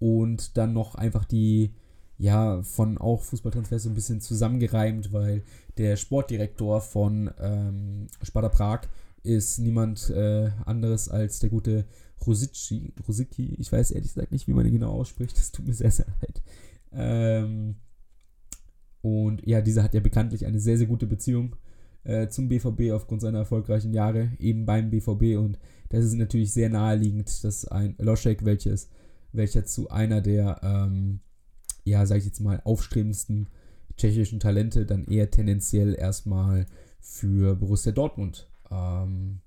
[0.00, 1.74] Und dann noch einfach die,
[2.18, 5.42] ja, von auch Fußballtransfers so ein bisschen zusammengereimt, weil
[5.76, 8.80] der Sportdirektor von ähm, Sparta Prag
[9.22, 11.84] ist niemand äh, anderes als der gute
[12.26, 13.54] Rosici, Rosicki.
[13.58, 15.36] Ich weiß ehrlich gesagt nicht, wie man ihn genau ausspricht.
[15.36, 16.42] Das tut mir sehr, sehr leid.
[16.92, 17.76] Ähm,
[19.02, 21.56] und ja, dieser hat ja bekanntlich eine sehr, sehr gute Beziehung
[22.04, 25.38] äh, zum BVB aufgrund seiner erfolgreichen Jahre, eben beim BVB.
[25.38, 25.58] Und
[25.90, 28.88] das ist natürlich sehr naheliegend, dass ein Loschek, welches,
[29.32, 31.20] welcher zu einer der, ähm,
[31.84, 33.48] ja, sag ich jetzt mal, aufstrebendsten
[33.96, 36.66] tschechischen Talente dann eher tendenziell erstmal
[37.00, 39.40] für Borussia Dortmund ähm,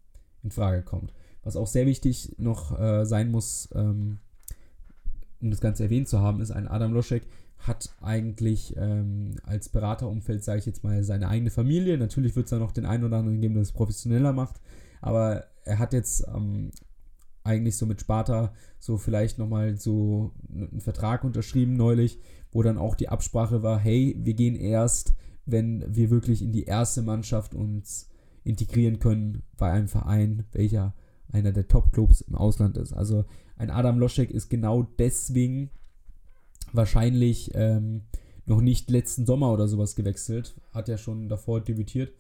[0.44, 1.14] in Frage kommt.
[1.44, 4.20] Was auch sehr wichtig noch äh, sein muss, ähm,
[5.42, 7.24] um das Ganze erwähnt zu haben, ist ein Adam Loschek,
[7.60, 11.98] hat eigentlich ähm, als Beraterumfeld, sage ich jetzt mal, seine eigene Familie.
[11.98, 14.62] Natürlich wird es da noch den einen oder anderen geben, der es professioneller macht.
[15.02, 16.72] Aber er hat jetzt ähm,
[17.44, 22.20] eigentlich so mit Sparta so vielleicht nochmal so einen Vertrag unterschrieben neulich,
[22.52, 25.14] wo dann auch die Absprache war, hey, wir gehen erst,
[25.46, 28.10] wenn wir wirklich in die erste Mannschaft uns
[28.44, 30.94] integrieren können bei einem Verein, welcher
[31.32, 32.94] einer der Top-Clubs im Ausland ist.
[32.94, 33.26] Also
[33.58, 35.70] ein Adam Loschek ist genau deswegen
[36.74, 38.02] wahrscheinlich ähm,
[38.46, 42.14] noch nicht letzten Sommer oder sowas gewechselt, hat ja schon davor debütiert,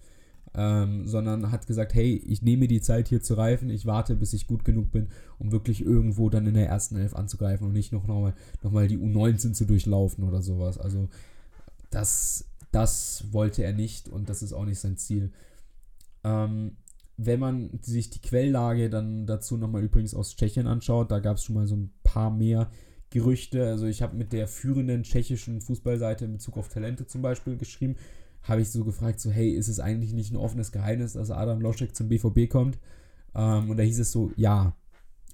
[0.54, 4.34] ähm, sondern hat gesagt, hey, ich nehme die Zeit hier zu reifen, ich warte, bis
[4.34, 7.92] ich gut genug bin, um wirklich irgendwo dann in der ersten Elf anzugreifen und nicht
[7.92, 10.78] noch, mal, noch mal die U19 zu durchlaufen oder sowas.
[10.78, 11.10] Also
[11.90, 15.32] das, das wollte er nicht und das ist auch nicht sein Ziel.
[16.24, 16.78] Ähm,
[17.26, 21.44] wenn man sich die Quelllage dann dazu nochmal übrigens aus Tschechien anschaut, da gab es
[21.44, 22.70] schon mal so ein paar mehr
[23.10, 23.68] Gerüchte.
[23.68, 27.96] Also ich habe mit der führenden tschechischen Fußballseite in Bezug auf Talente zum Beispiel geschrieben,
[28.44, 31.62] habe ich so gefragt, so hey, ist es eigentlich nicht ein offenes Geheimnis, dass Adam
[31.62, 32.80] Loschek zum BVB kommt?
[33.36, 34.76] Ähm, und da hieß es so, ja.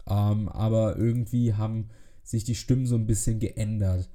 [0.07, 1.89] Ähm, aber irgendwie haben
[2.23, 4.09] sich die Stimmen so ein bisschen geändert.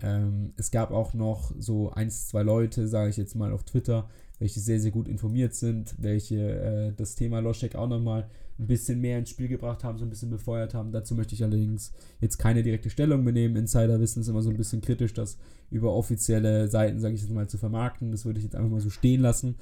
[0.00, 4.08] Ähm, es gab auch noch so ein, zwei Leute, sage ich jetzt mal auf Twitter,
[4.38, 9.00] welche sehr, sehr gut informiert sind, welche äh, das Thema Loschek auch nochmal ein bisschen
[9.00, 10.92] mehr ins Spiel gebracht haben, so ein bisschen befeuert haben.
[10.92, 13.56] Dazu möchte ich allerdings jetzt keine direkte Stellung benehmen.
[13.56, 15.38] Insider wissen es immer so ein bisschen kritisch, das
[15.70, 18.12] über offizielle Seiten, sage ich jetzt mal, zu vermarkten.
[18.12, 19.56] Das würde ich jetzt einfach mal so stehen lassen.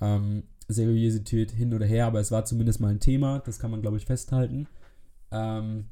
[0.00, 3.82] Ähm, Seriosität hin oder her, aber es war zumindest mal ein Thema, das kann man,
[3.82, 4.66] glaube ich, festhalten.
[5.30, 5.84] Ähm,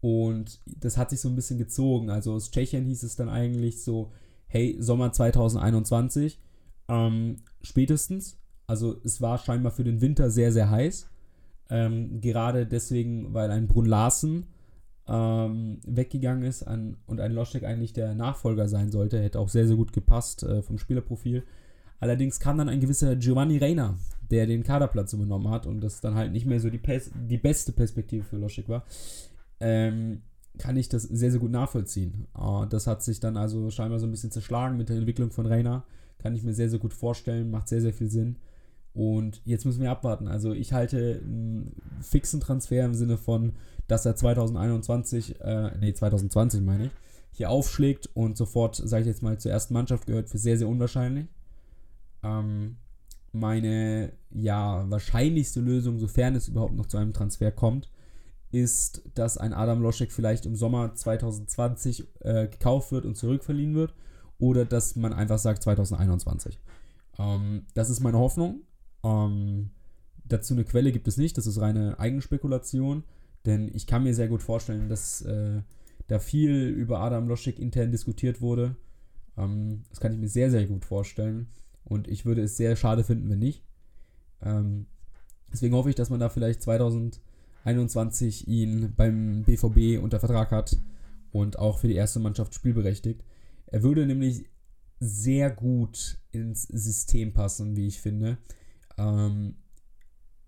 [0.00, 2.10] und das hat sich so ein bisschen gezogen.
[2.10, 4.12] Also aus Tschechien hieß es dann eigentlich so,
[4.46, 6.38] hey, Sommer 2021,
[6.88, 8.38] ähm, spätestens.
[8.66, 11.08] Also es war scheinbar für den Winter sehr, sehr heiß.
[11.70, 14.46] Ähm, gerade deswegen, weil ein Brunn Larsen
[15.06, 19.20] ähm, weggegangen ist an, und ein Loschek eigentlich der Nachfolger sein sollte.
[19.20, 21.44] Hätte auch sehr, sehr gut gepasst äh, vom Spielerprofil.
[22.00, 23.98] Allerdings kam dann ein gewisser Giovanni Reina,
[24.30, 26.80] der den Kaderplatz übernommen hat und das dann halt nicht mehr so die,
[27.28, 28.84] die beste Perspektive für Loschek war.
[29.60, 30.22] Ähm,
[30.58, 32.26] kann ich das sehr, sehr gut nachvollziehen.
[32.36, 35.46] Uh, das hat sich dann also scheinbar so ein bisschen zerschlagen mit der Entwicklung von
[35.46, 35.84] Reiner.
[36.18, 38.36] Kann ich mir sehr, sehr gut vorstellen, macht sehr, sehr viel Sinn.
[38.92, 40.26] Und jetzt müssen wir abwarten.
[40.26, 43.52] Also ich halte einen fixen Transfer im Sinne von,
[43.86, 46.90] dass er 2021, äh, nee, 2020 meine ich,
[47.30, 50.66] hier aufschlägt und sofort, sage ich jetzt mal, zur ersten Mannschaft gehört, für sehr, sehr
[50.66, 51.26] unwahrscheinlich.
[52.24, 52.76] Ähm,
[53.32, 57.88] meine, ja, wahrscheinlichste Lösung, sofern es überhaupt noch zu einem Transfer kommt,
[58.50, 63.94] ist, dass ein Adam Loschek vielleicht im Sommer 2020 äh, gekauft wird und zurückverliehen wird
[64.38, 66.58] oder dass man einfach sagt 2021.
[67.18, 68.62] Ähm, das ist meine Hoffnung.
[69.04, 69.70] Ähm,
[70.24, 73.04] dazu eine Quelle gibt es nicht, das ist reine Eigenspekulation,
[73.44, 75.62] denn ich kann mir sehr gut vorstellen, dass äh,
[76.06, 78.76] da viel über Adam Loschek intern diskutiert wurde.
[79.36, 81.48] Ähm, das kann ich mir sehr, sehr gut vorstellen
[81.84, 83.62] und ich würde es sehr schade finden, wenn nicht.
[84.40, 84.86] Ähm,
[85.52, 87.27] deswegen hoffe ich, dass man da vielleicht 2021
[88.46, 90.76] ihn beim BVB unter Vertrag hat
[91.30, 93.22] und auch für die erste Mannschaft spielberechtigt.
[93.66, 94.46] Er würde nämlich
[95.00, 98.38] sehr gut ins System passen, wie ich finde.
[98.96, 99.56] Ähm,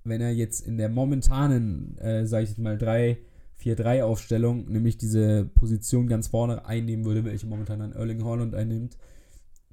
[0.05, 6.07] wenn er jetzt in der momentanen, äh, sage ich jetzt mal, 3-4-3-Aufstellung, nämlich diese Position
[6.09, 8.97] ganz vorne einnehmen würde, welche momentan dann Erling Holland einnimmt,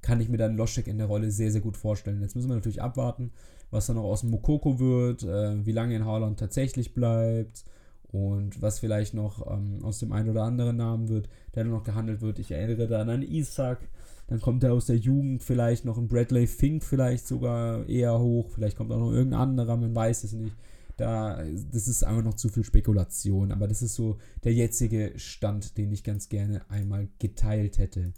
[0.02, 2.20] kann ich mir dann Loschek in der Rolle sehr, sehr gut vorstellen.
[2.20, 3.32] Jetzt müssen wir natürlich abwarten,
[3.70, 7.64] was dann noch aus dem Mokoko wird, äh, wie lange in Haaland tatsächlich bleibt
[8.10, 11.84] und was vielleicht noch ähm, aus dem einen oder anderen Namen wird, der dann noch
[11.84, 12.38] gehandelt wird.
[12.38, 13.80] Ich erinnere dann an Isaac,
[14.28, 18.50] dann kommt er aus der Jugend vielleicht noch ein Bradley Fink vielleicht sogar eher hoch.
[18.50, 20.54] Vielleicht kommt auch noch irgendein anderer, man weiß es nicht.
[20.98, 23.52] Da, das ist einfach noch zu viel Spekulation.
[23.52, 28.12] Aber das ist so der jetzige Stand, den ich ganz gerne einmal geteilt hätte.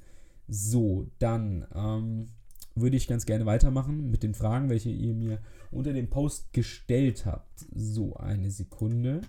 [0.50, 2.28] So, dann ähm,
[2.74, 5.38] würde ich ganz gerne weitermachen mit den Fragen, welche ihr mir
[5.70, 7.66] unter dem Post gestellt habt.
[7.74, 9.22] So, eine Sekunde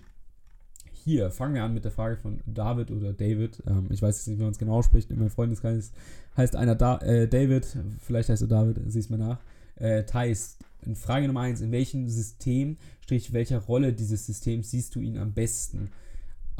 [1.04, 3.62] hier fangen wir an mit der Frage von David oder David.
[3.66, 5.10] Ähm, ich weiß jetzt nicht, wie man es genau ausspricht.
[5.10, 5.92] In meinem Freundeskreis
[6.36, 9.40] heißt einer da äh, David, vielleicht heißt er David, siehst mal nach.
[9.76, 10.58] Äh, Thais,
[10.94, 11.60] Frage Nummer 1.
[11.60, 15.90] In welchem System, strich welcher Rolle dieses Systems siehst du ihn am besten?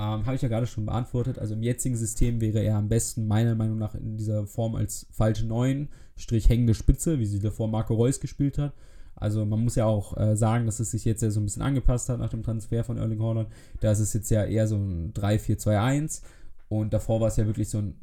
[0.03, 1.39] Ähm, Habe ich ja gerade schon beantwortet.
[1.39, 5.07] Also im jetzigen System wäre er am besten meiner Meinung nach in dieser Form als
[5.13, 8.73] falsche 9, strich hängende Spitze, wie sie davor Marco Reus gespielt hat.
[9.15, 11.63] Also man muss ja auch äh, sagen, dass es sich jetzt ja so ein bisschen
[11.63, 13.49] angepasst hat nach dem Transfer von Erling Haaland.
[13.81, 16.23] Da ist es jetzt ja eher so ein 3-4-2-1
[16.69, 17.95] und davor war es ja wirklich so ein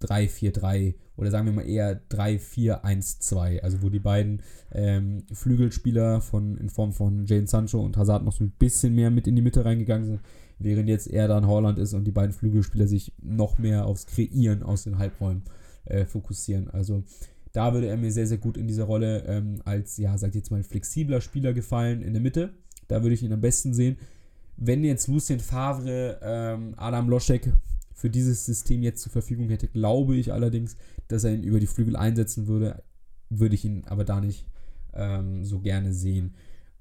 [0.00, 3.60] 3-4-3 oder sagen wir mal eher 3-4-1-2.
[3.60, 8.32] Also wo die beiden ähm, Flügelspieler von, in Form von Jane Sancho und Hazard noch
[8.32, 10.20] so ein bisschen mehr mit in die Mitte reingegangen sind,
[10.64, 14.62] während jetzt eher dann Haaland ist und die beiden Flügelspieler sich noch mehr aufs Kreieren
[14.62, 15.42] aus den Halbräumen
[15.84, 16.70] äh, fokussieren.
[16.70, 17.04] Also
[17.52, 20.50] da würde er mir sehr, sehr gut in dieser Rolle ähm, als, ja, sag jetzt
[20.50, 22.54] mal, flexibler Spieler gefallen in der Mitte.
[22.88, 23.96] Da würde ich ihn am besten sehen.
[24.56, 27.52] Wenn jetzt Lucien Favre ähm, Adam Loschek
[27.94, 30.76] für dieses System jetzt zur Verfügung hätte, glaube ich allerdings,
[31.08, 32.82] dass er ihn über die Flügel einsetzen würde.
[33.28, 34.46] Würde ich ihn aber da nicht
[34.94, 36.34] ähm, so gerne sehen.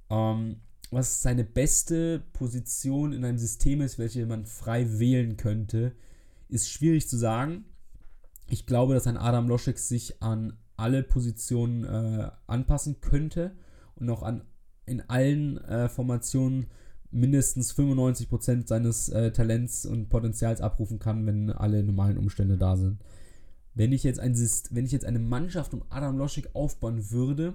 [0.10, 0.58] Ähm,
[0.92, 5.94] was seine beste Position in einem System ist, welche man frei wählen könnte,
[6.50, 7.64] ist schwierig zu sagen.
[8.50, 13.56] Ich glaube, dass ein Adam Loschek sich an alle Positionen äh, anpassen könnte
[13.96, 14.44] und auch an,
[14.86, 16.68] in allen äh, Formationen
[17.12, 23.00] mindestens 95% seines äh, Talents und Potenzials abrufen kann, wenn alle normalen Umstände da sind.
[23.74, 24.36] Wenn ich jetzt, ein,
[24.72, 27.54] wenn ich jetzt eine Mannschaft um Adam Loschik aufbauen würde,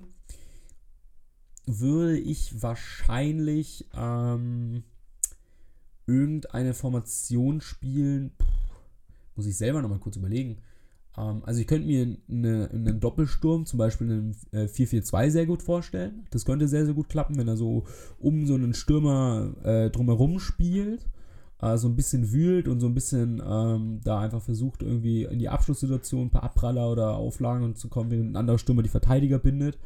[1.67, 4.85] würde ich wahrscheinlich ähm,
[6.07, 8.31] irgendeine Formation spielen.
[8.39, 8.47] Puh,
[9.35, 10.59] muss ich selber nochmal kurz überlegen.
[11.17, 15.63] Ähm, also ich könnte mir eine, einen Doppelsturm, zum Beispiel einen äh, 4-4-2 sehr gut
[15.63, 16.27] vorstellen.
[16.31, 17.85] Das könnte sehr, sehr gut klappen, wenn er so
[18.19, 21.07] um so einen Stürmer äh, drumherum spielt.
[21.61, 25.39] Äh, so ein bisschen wühlt und so ein bisschen ähm, da einfach versucht, irgendwie in
[25.39, 29.39] die Abschlusssituation ein paar Abpraller oder Auflagen zu kommen, während ein anderer Stürmer die Verteidiger
[29.39, 29.79] bindet.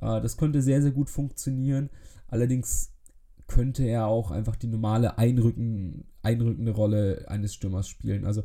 [0.00, 1.90] Äh, das könnte sehr, sehr gut funktionieren.
[2.28, 2.92] Allerdings
[3.46, 8.24] könnte er auch einfach die normale einrücken, einrückende Rolle eines Stürmers spielen.
[8.24, 8.42] Also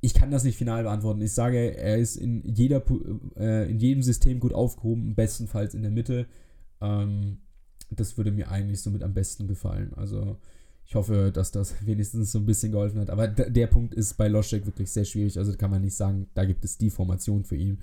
[0.00, 1.22] ich kann das nicht final beantworten.
[1.22, 2.82] Ich sage, er ist in, jeder,
[3.36, 6.26] äh, in jedem System gut aufgehoben, bestenfalls in der Mitte.
[6.80, 7.38] Ähm,
[7.90, 9.94] das würde mir eigentlich somit am besten gefallen.
[9.94, 10.36] Also
[10.84, 13.10] ich hoffe, dass das wenigstens so ein bisschen geholfen hat.
[13.10, 15.38] Aber der Punkt ist bei Loschek wirklich sehr schwierig.
[15.38, 17.78] Also kann man nicht sagen, da gibt es die Formation für ihn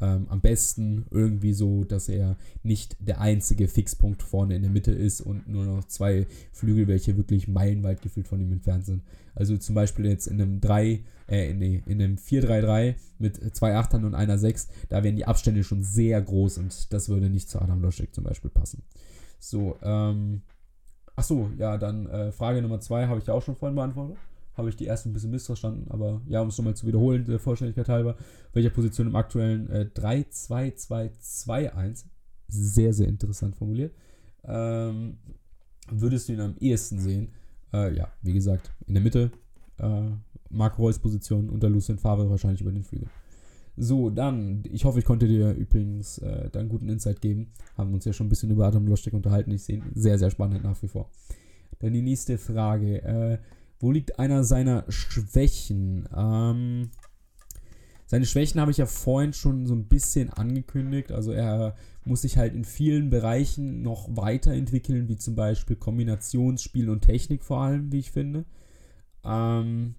[0.00, 4.92] ähm, am besten irgendwie so, dass er nicht der einzige Fixpunkt vorne in der Mitte
[4.92, 9.02] ist und nur noch zwei Flügel, welche wirklich meilenweit gefühlt von ihm entfernt sind.
[9.34, 14.04] Also zum Beispiel jetzt in einem 3, äh, nee, in einem 4-3-3 mit zwei Achtern
[14.04, 17.60] und einer 6, da wären die Abstände schon sehr groß und das würde nicht zu
[17.60, 18.82] Adam Loschek zum Beispiel passen.
[19.38, 20.42] So, ähm,
[21.16, 24.16] ach so, ja, dann äh, Frage Nummer 2 habe ich ja auch schon vorhin beantwortet.
[24.54, 27.38] Habe ich die ersten ein bisschen missverstanden, aber ja, um es nochmal zu wiederholen, der
[27.38, 28.16] Vollständigkeit halber,
[28.52, 32.04] welcher Position im aktuellen äh, 3-2-2-2-1,
[32.48, 33.94] sehr, sehr interessant formuliert,
[34.44, 35.16] ähm,
[35.90, 37.28] würdest du ihn am ehesten sehen?
[37.72, 39.30] Äh, ja, wie gesagt, in der Mitte,
[39.78, 40.10] äh,
[40.50, 43.08] Marco Reus Position unter Lucien Favre wahrscheinlich über den Flügel.
[43.76, 47.52] So, dann, ich hoffe, ich konnte dir übrigens äh, da einen guten Insight geben.
[47.78, 49.50] Haben uns ja schon ein bisschen über Adam Loschek unterhalten.
[49.50, 51.08] Ich sehe ihn sehr, sehr spannend nach wie vor.
[51.78, 53.02] Dann die nächste Frage.
[53.02, 53.38] Äh,
[53.82, 56.08] wo liegt einer seiner Schwächen?
[56.16, 56.90] Ähm,
[58.06, 61.10] seine Schwächen habe ich ja vorhin schon so ein bisschen angekündigt.
[61.10, 61.74] Also er
[62.04, 67.60] muss sich halt in vielen Bereichen noch weiterentwickeln, wie zum Beispiel Kombinationsspiel und Technik vor
[67.60, 68.44] allem, wie ich finde.
[69.24, 69.96] Ähm,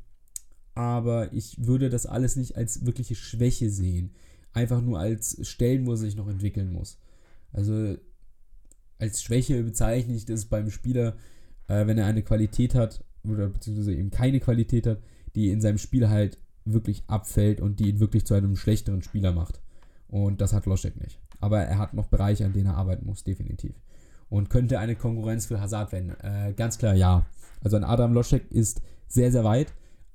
[0.75, 4.11] aber ich würde das alles nicht als wirkliche Schwäche sehen.
[4.53, 6.99] Einfach nur als Stellen, wo er sich noch entwickeln muss.
[7.51, 7.97] Also
[8.97, 11.17] als Schwäche bezeichne ich das beim Spieler,
[11.67, 14.99] äh, wenn er eine Qualität hat, oder beziehungsweise eben keine Qualität hat,
[15.35, 19.31] die in seinem Spiel halt wirklich abfällt und die ihn wirklich zu einem schlechteren Spieler
[19.31, 19.59] macht.
[20.07, 21.19] Und das hat Loschek nicht.
[21.39, 23.73] Aber er hat noch Bereiche, an denen er arbeiten muss, definitiv.
[24.29, 26.11] Und könnte eine Konkurrenz für Hazard werden?
[26.21, 27.25] Äh, ganz klar ja.
[27.61, 29.73] Also ein Adam Loschek ist sehr, sehr weit.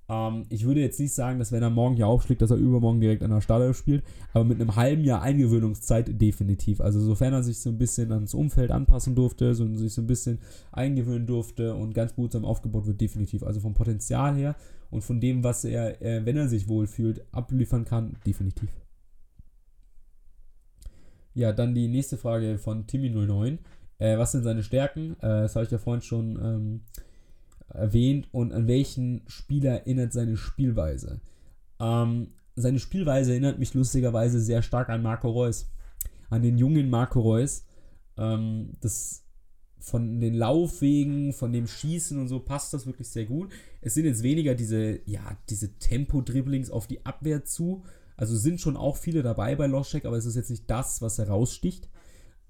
[0.09, 3.01] Ähm, ich würde jetzt nicht sagen, dass wenn er morgen hier aufschlägt, dass er übermorgen
[3.01, 6.81] direkt an der Startelf spielt, aber mit einem halben Jahr Eingewöhnungszeit definitiv.
[6.81, 10.07] Also sofern er sich so ein bisschen ans Umfeld anpassen durfte, so, sich so ein
[10.07, 10.39] bisschen
[10.73, 13.43] eingewöhnen durfte und ganz behutsam aufgebaut wird, definitiv.
[13.43, 14.57] Also vom Potenzial her
[14.91, 18.71] und von dem, was er, äh, wenn er sich wohlfühlt, abliefern kann, definitiv.
[21.35, 23.59] Ja, dann die nächste Frage von Timmy09.
[23.99, 25.13] Äh, was sind seine Stärken?
[25.21, 26.81] Äh, das habe ich ja vorhin schon ähm,
[27.69, 31.21] erwähnt und an welchen Spieler erinnert seine Spielweise.
[31.81, 35.71] Ähm, seine Spielweise erinnert mich lustigerweise sehr stark an Marco Reus.
[36.31, 37.65] An den jungen Marco Reus.
[38.17, 39.25] Ähm, das
[39.81, 43.53] von den Laufwegen, von dem Schießen und so passt das wirklich sehr gut.
[43.81, 47.85] Es sind jetzt weniger diese, ja, diese Tempo-Dribblings auf die Abwehr zu.
[48.17, 51.19] Also sind schon auch viele dabei bei Loschek, aber es ist jetzt nicht das, was
[51.19, 51.89] heraussticht.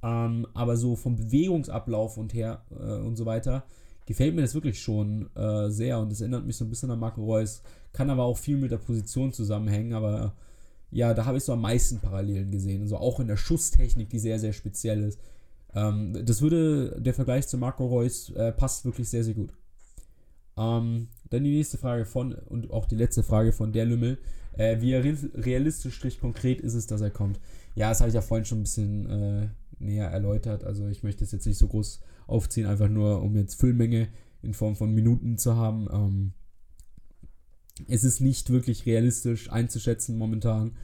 [0.02, 3.64] Ähm, aber so vom Bewegungsablauf und her äh, und so weiter
[4.08, 6.98] gefällt mir das wirklich schon äh, sehr und es erinnert mich so ein bisschen an
[6.98, 7.60] Marco Reus.
[7.92, 10.34] Kann aber auch viel mit der Position zusammenhängen, aber
[10.90, 12.80] ja, da habe ich so am meisten Parallelen gesehen.
[12.80, 15.20] Also auch in der Schusstechnik, die sehr, sehr speziell ist.
[15.74, 19.52] Ähm, das würde, der Vergleich zu Marco Reus äh, passt wirklich sehr, sehr gut.
[20.56, 24.16] Ähm, dann die nächste Frage von, und auch die letzte Frage von der Lümmel.
[24.56, 27.38] Äh, wie realistisch konkret ist es, dass er kommt?
[27.74, 29.48] Ja, das habe ich ja vorhin schon ein bisschen äh,
[29.80, 30.64] näher erläutert.
[30.64, 34.08] Also ich möchte es jetzt nicht so groß aufziehen, einfach nur um jetzt Füllmenge
[34.42, 35.88] in Form von Minuten zu haben.
[35.92, 36.32] Ähm,
[37.86, 40.76] es ist nicht wirklich realistisch einzuschätzen momentan.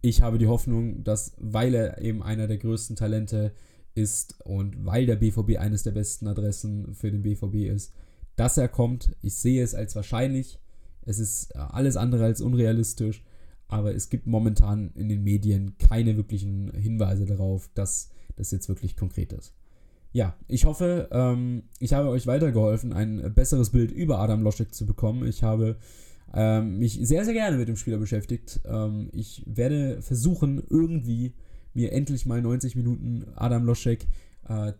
[0.00, 3.52] Ich habe die Hoffnung, dass, weil er eben einer der größten Talente
[3.94, 7.92] ist und weil der BVB eines der besten Adressen für den BVB ist,
[8.36, 9.16] dass er kommt.
[9.22, 10.60] Ich sehe es als wahrscheinlich.
[11.04, 13.24] Es ist alles andere als unrealistisch,
[13.66, 18.96] aber es gibt momentan in den Medien keine wirklichen Hinweise darauf, dass das jetzt wirklich
[18.96, 19.54] konkret ist.
[20.12, 24.86] Ja, ich hoffe, ähm, ich habe euch weitergeholfen, ein besseres Bild über Adam Loschek zu
[24.86, 25.26] bekommen.
[25.26, 25.76] Ich habe
[26.32, 28.60] ähm, mich sehr, sehr gerne mit dem Spieler beschäftigt.
[28.64, 31.34] Ähm, ich werde versuchen, irgendwie
[31.74, 34.06] mir endlich mal 90 Minuten Adam Loschek
[34.48, 34.72] äh,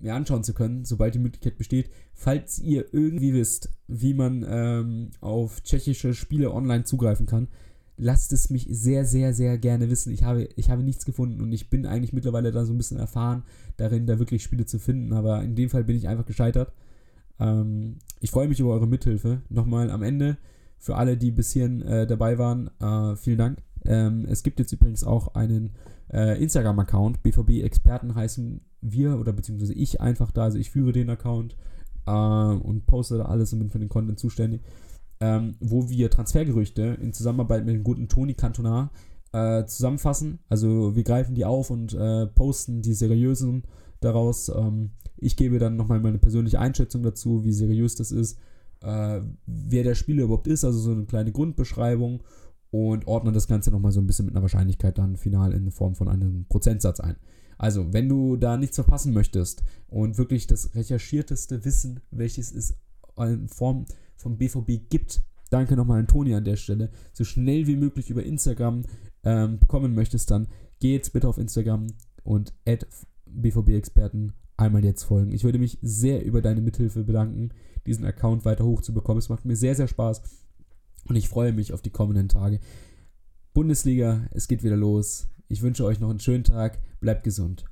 [0.00, 1.90] mir anschauen zu können, sobald die Möglichkeit besteht.
[2.12, 7.48] Falls ihr irgendwie wisst, wie man ähm, auf tschechische Spiele online zugreifen kann,
[7.96, 10.12] lasst es mich sehr, sehr, sehr gerne wissen.
[10.12, 12.98] Ich habe, ich habe nichts gefunden und ich bin eigentlich mittlerweile da so ein bisschen
[12.98, 13.44] erfahren
[13.76, 15.12] darin, da wirklich Spiele zu finden.
[15.12, 16.72] Aber in dem Fall bin ich einfach gescheitert.
[17.38, 19.42] Ähm, ich freue mich über eure Mithilfe.
[19.48, 20.36] Nochmal am Ende
[20.78, 23.58] für alle, die bis hierhin äh, dabei waren, äh, vielen Dank.
[23.84, 25.70] Ähm, es gibt jetzt übrigens auch einen
[26.12, 27.22] äh, Instagram-Account.
[27.22, 30.44] BVB-Experten heißen wir oder beziehungsweise ich einfach da.
[30.44, 31.56] Also ich führe den Account
[32.06, 34.62] äh, und poste da alles und bin für den Content zuständig
[35.24, 38.90] ähm, wo wir Transfergerüchte in Zusammenarbeit mit dem guten Toni Cantona
[39.32, 40.40] äh, zusammenfassen.
[40.50, 43.62] Also wir greifen die auf und äh, posten die seriösen
[44.00, 44.50] daraus.
[44.50, 48.38] Ähm, ich gebe dann nochmal meine persönliche Einschätzung dazu, wie seriös das ist,
[48.82, 52.22] äh, wer der Spieler überhaupt ist, also so eine kleine Grundbeschreibung
[52.70, 55.94] und ordne das Ganze nochmal so ein bisschen mit einer Wahrscheinlichkeit dann final in Form
[55.94, 57.16] von einem Prozentsatz ein.
[57.56, 62.76] Also, wenn du da nichts verpassen möchtest und wirklich das recherchierteste Wissen, welches es
[63.16, 63.86] in Form
[64.24, 68.24] vom BVB gibt, danke nochmal an Toni an der Stelle, so schnell wie möglich über
[68.24, 68.82] Instagram
[69.22, 70.48] ähm, bekommen möchtest, dann
[70.80, 71.86] geh jetzt bitte auf Instagram
[72.24, 72.86] und add
[73.26, 75.32] BVB-Experten einmal jetzt folgen.
[75.32, 77.50] Ich würde mich sehr über deine Mithilfe bedanken,
[77.86, 79.18] diesen Account weiter hochzubekommen.
[79.18, 80.22] Es macht mir sehr, sehr Spaß
[81.06, 82.60] und ich freue mich auf die kommenden Tage.
[83.52, 85.28] Bundesliga, es geht wieder los.
[85.48, 87.66] Ich wünsche euch noch einen schönen Tag, bleibt gesund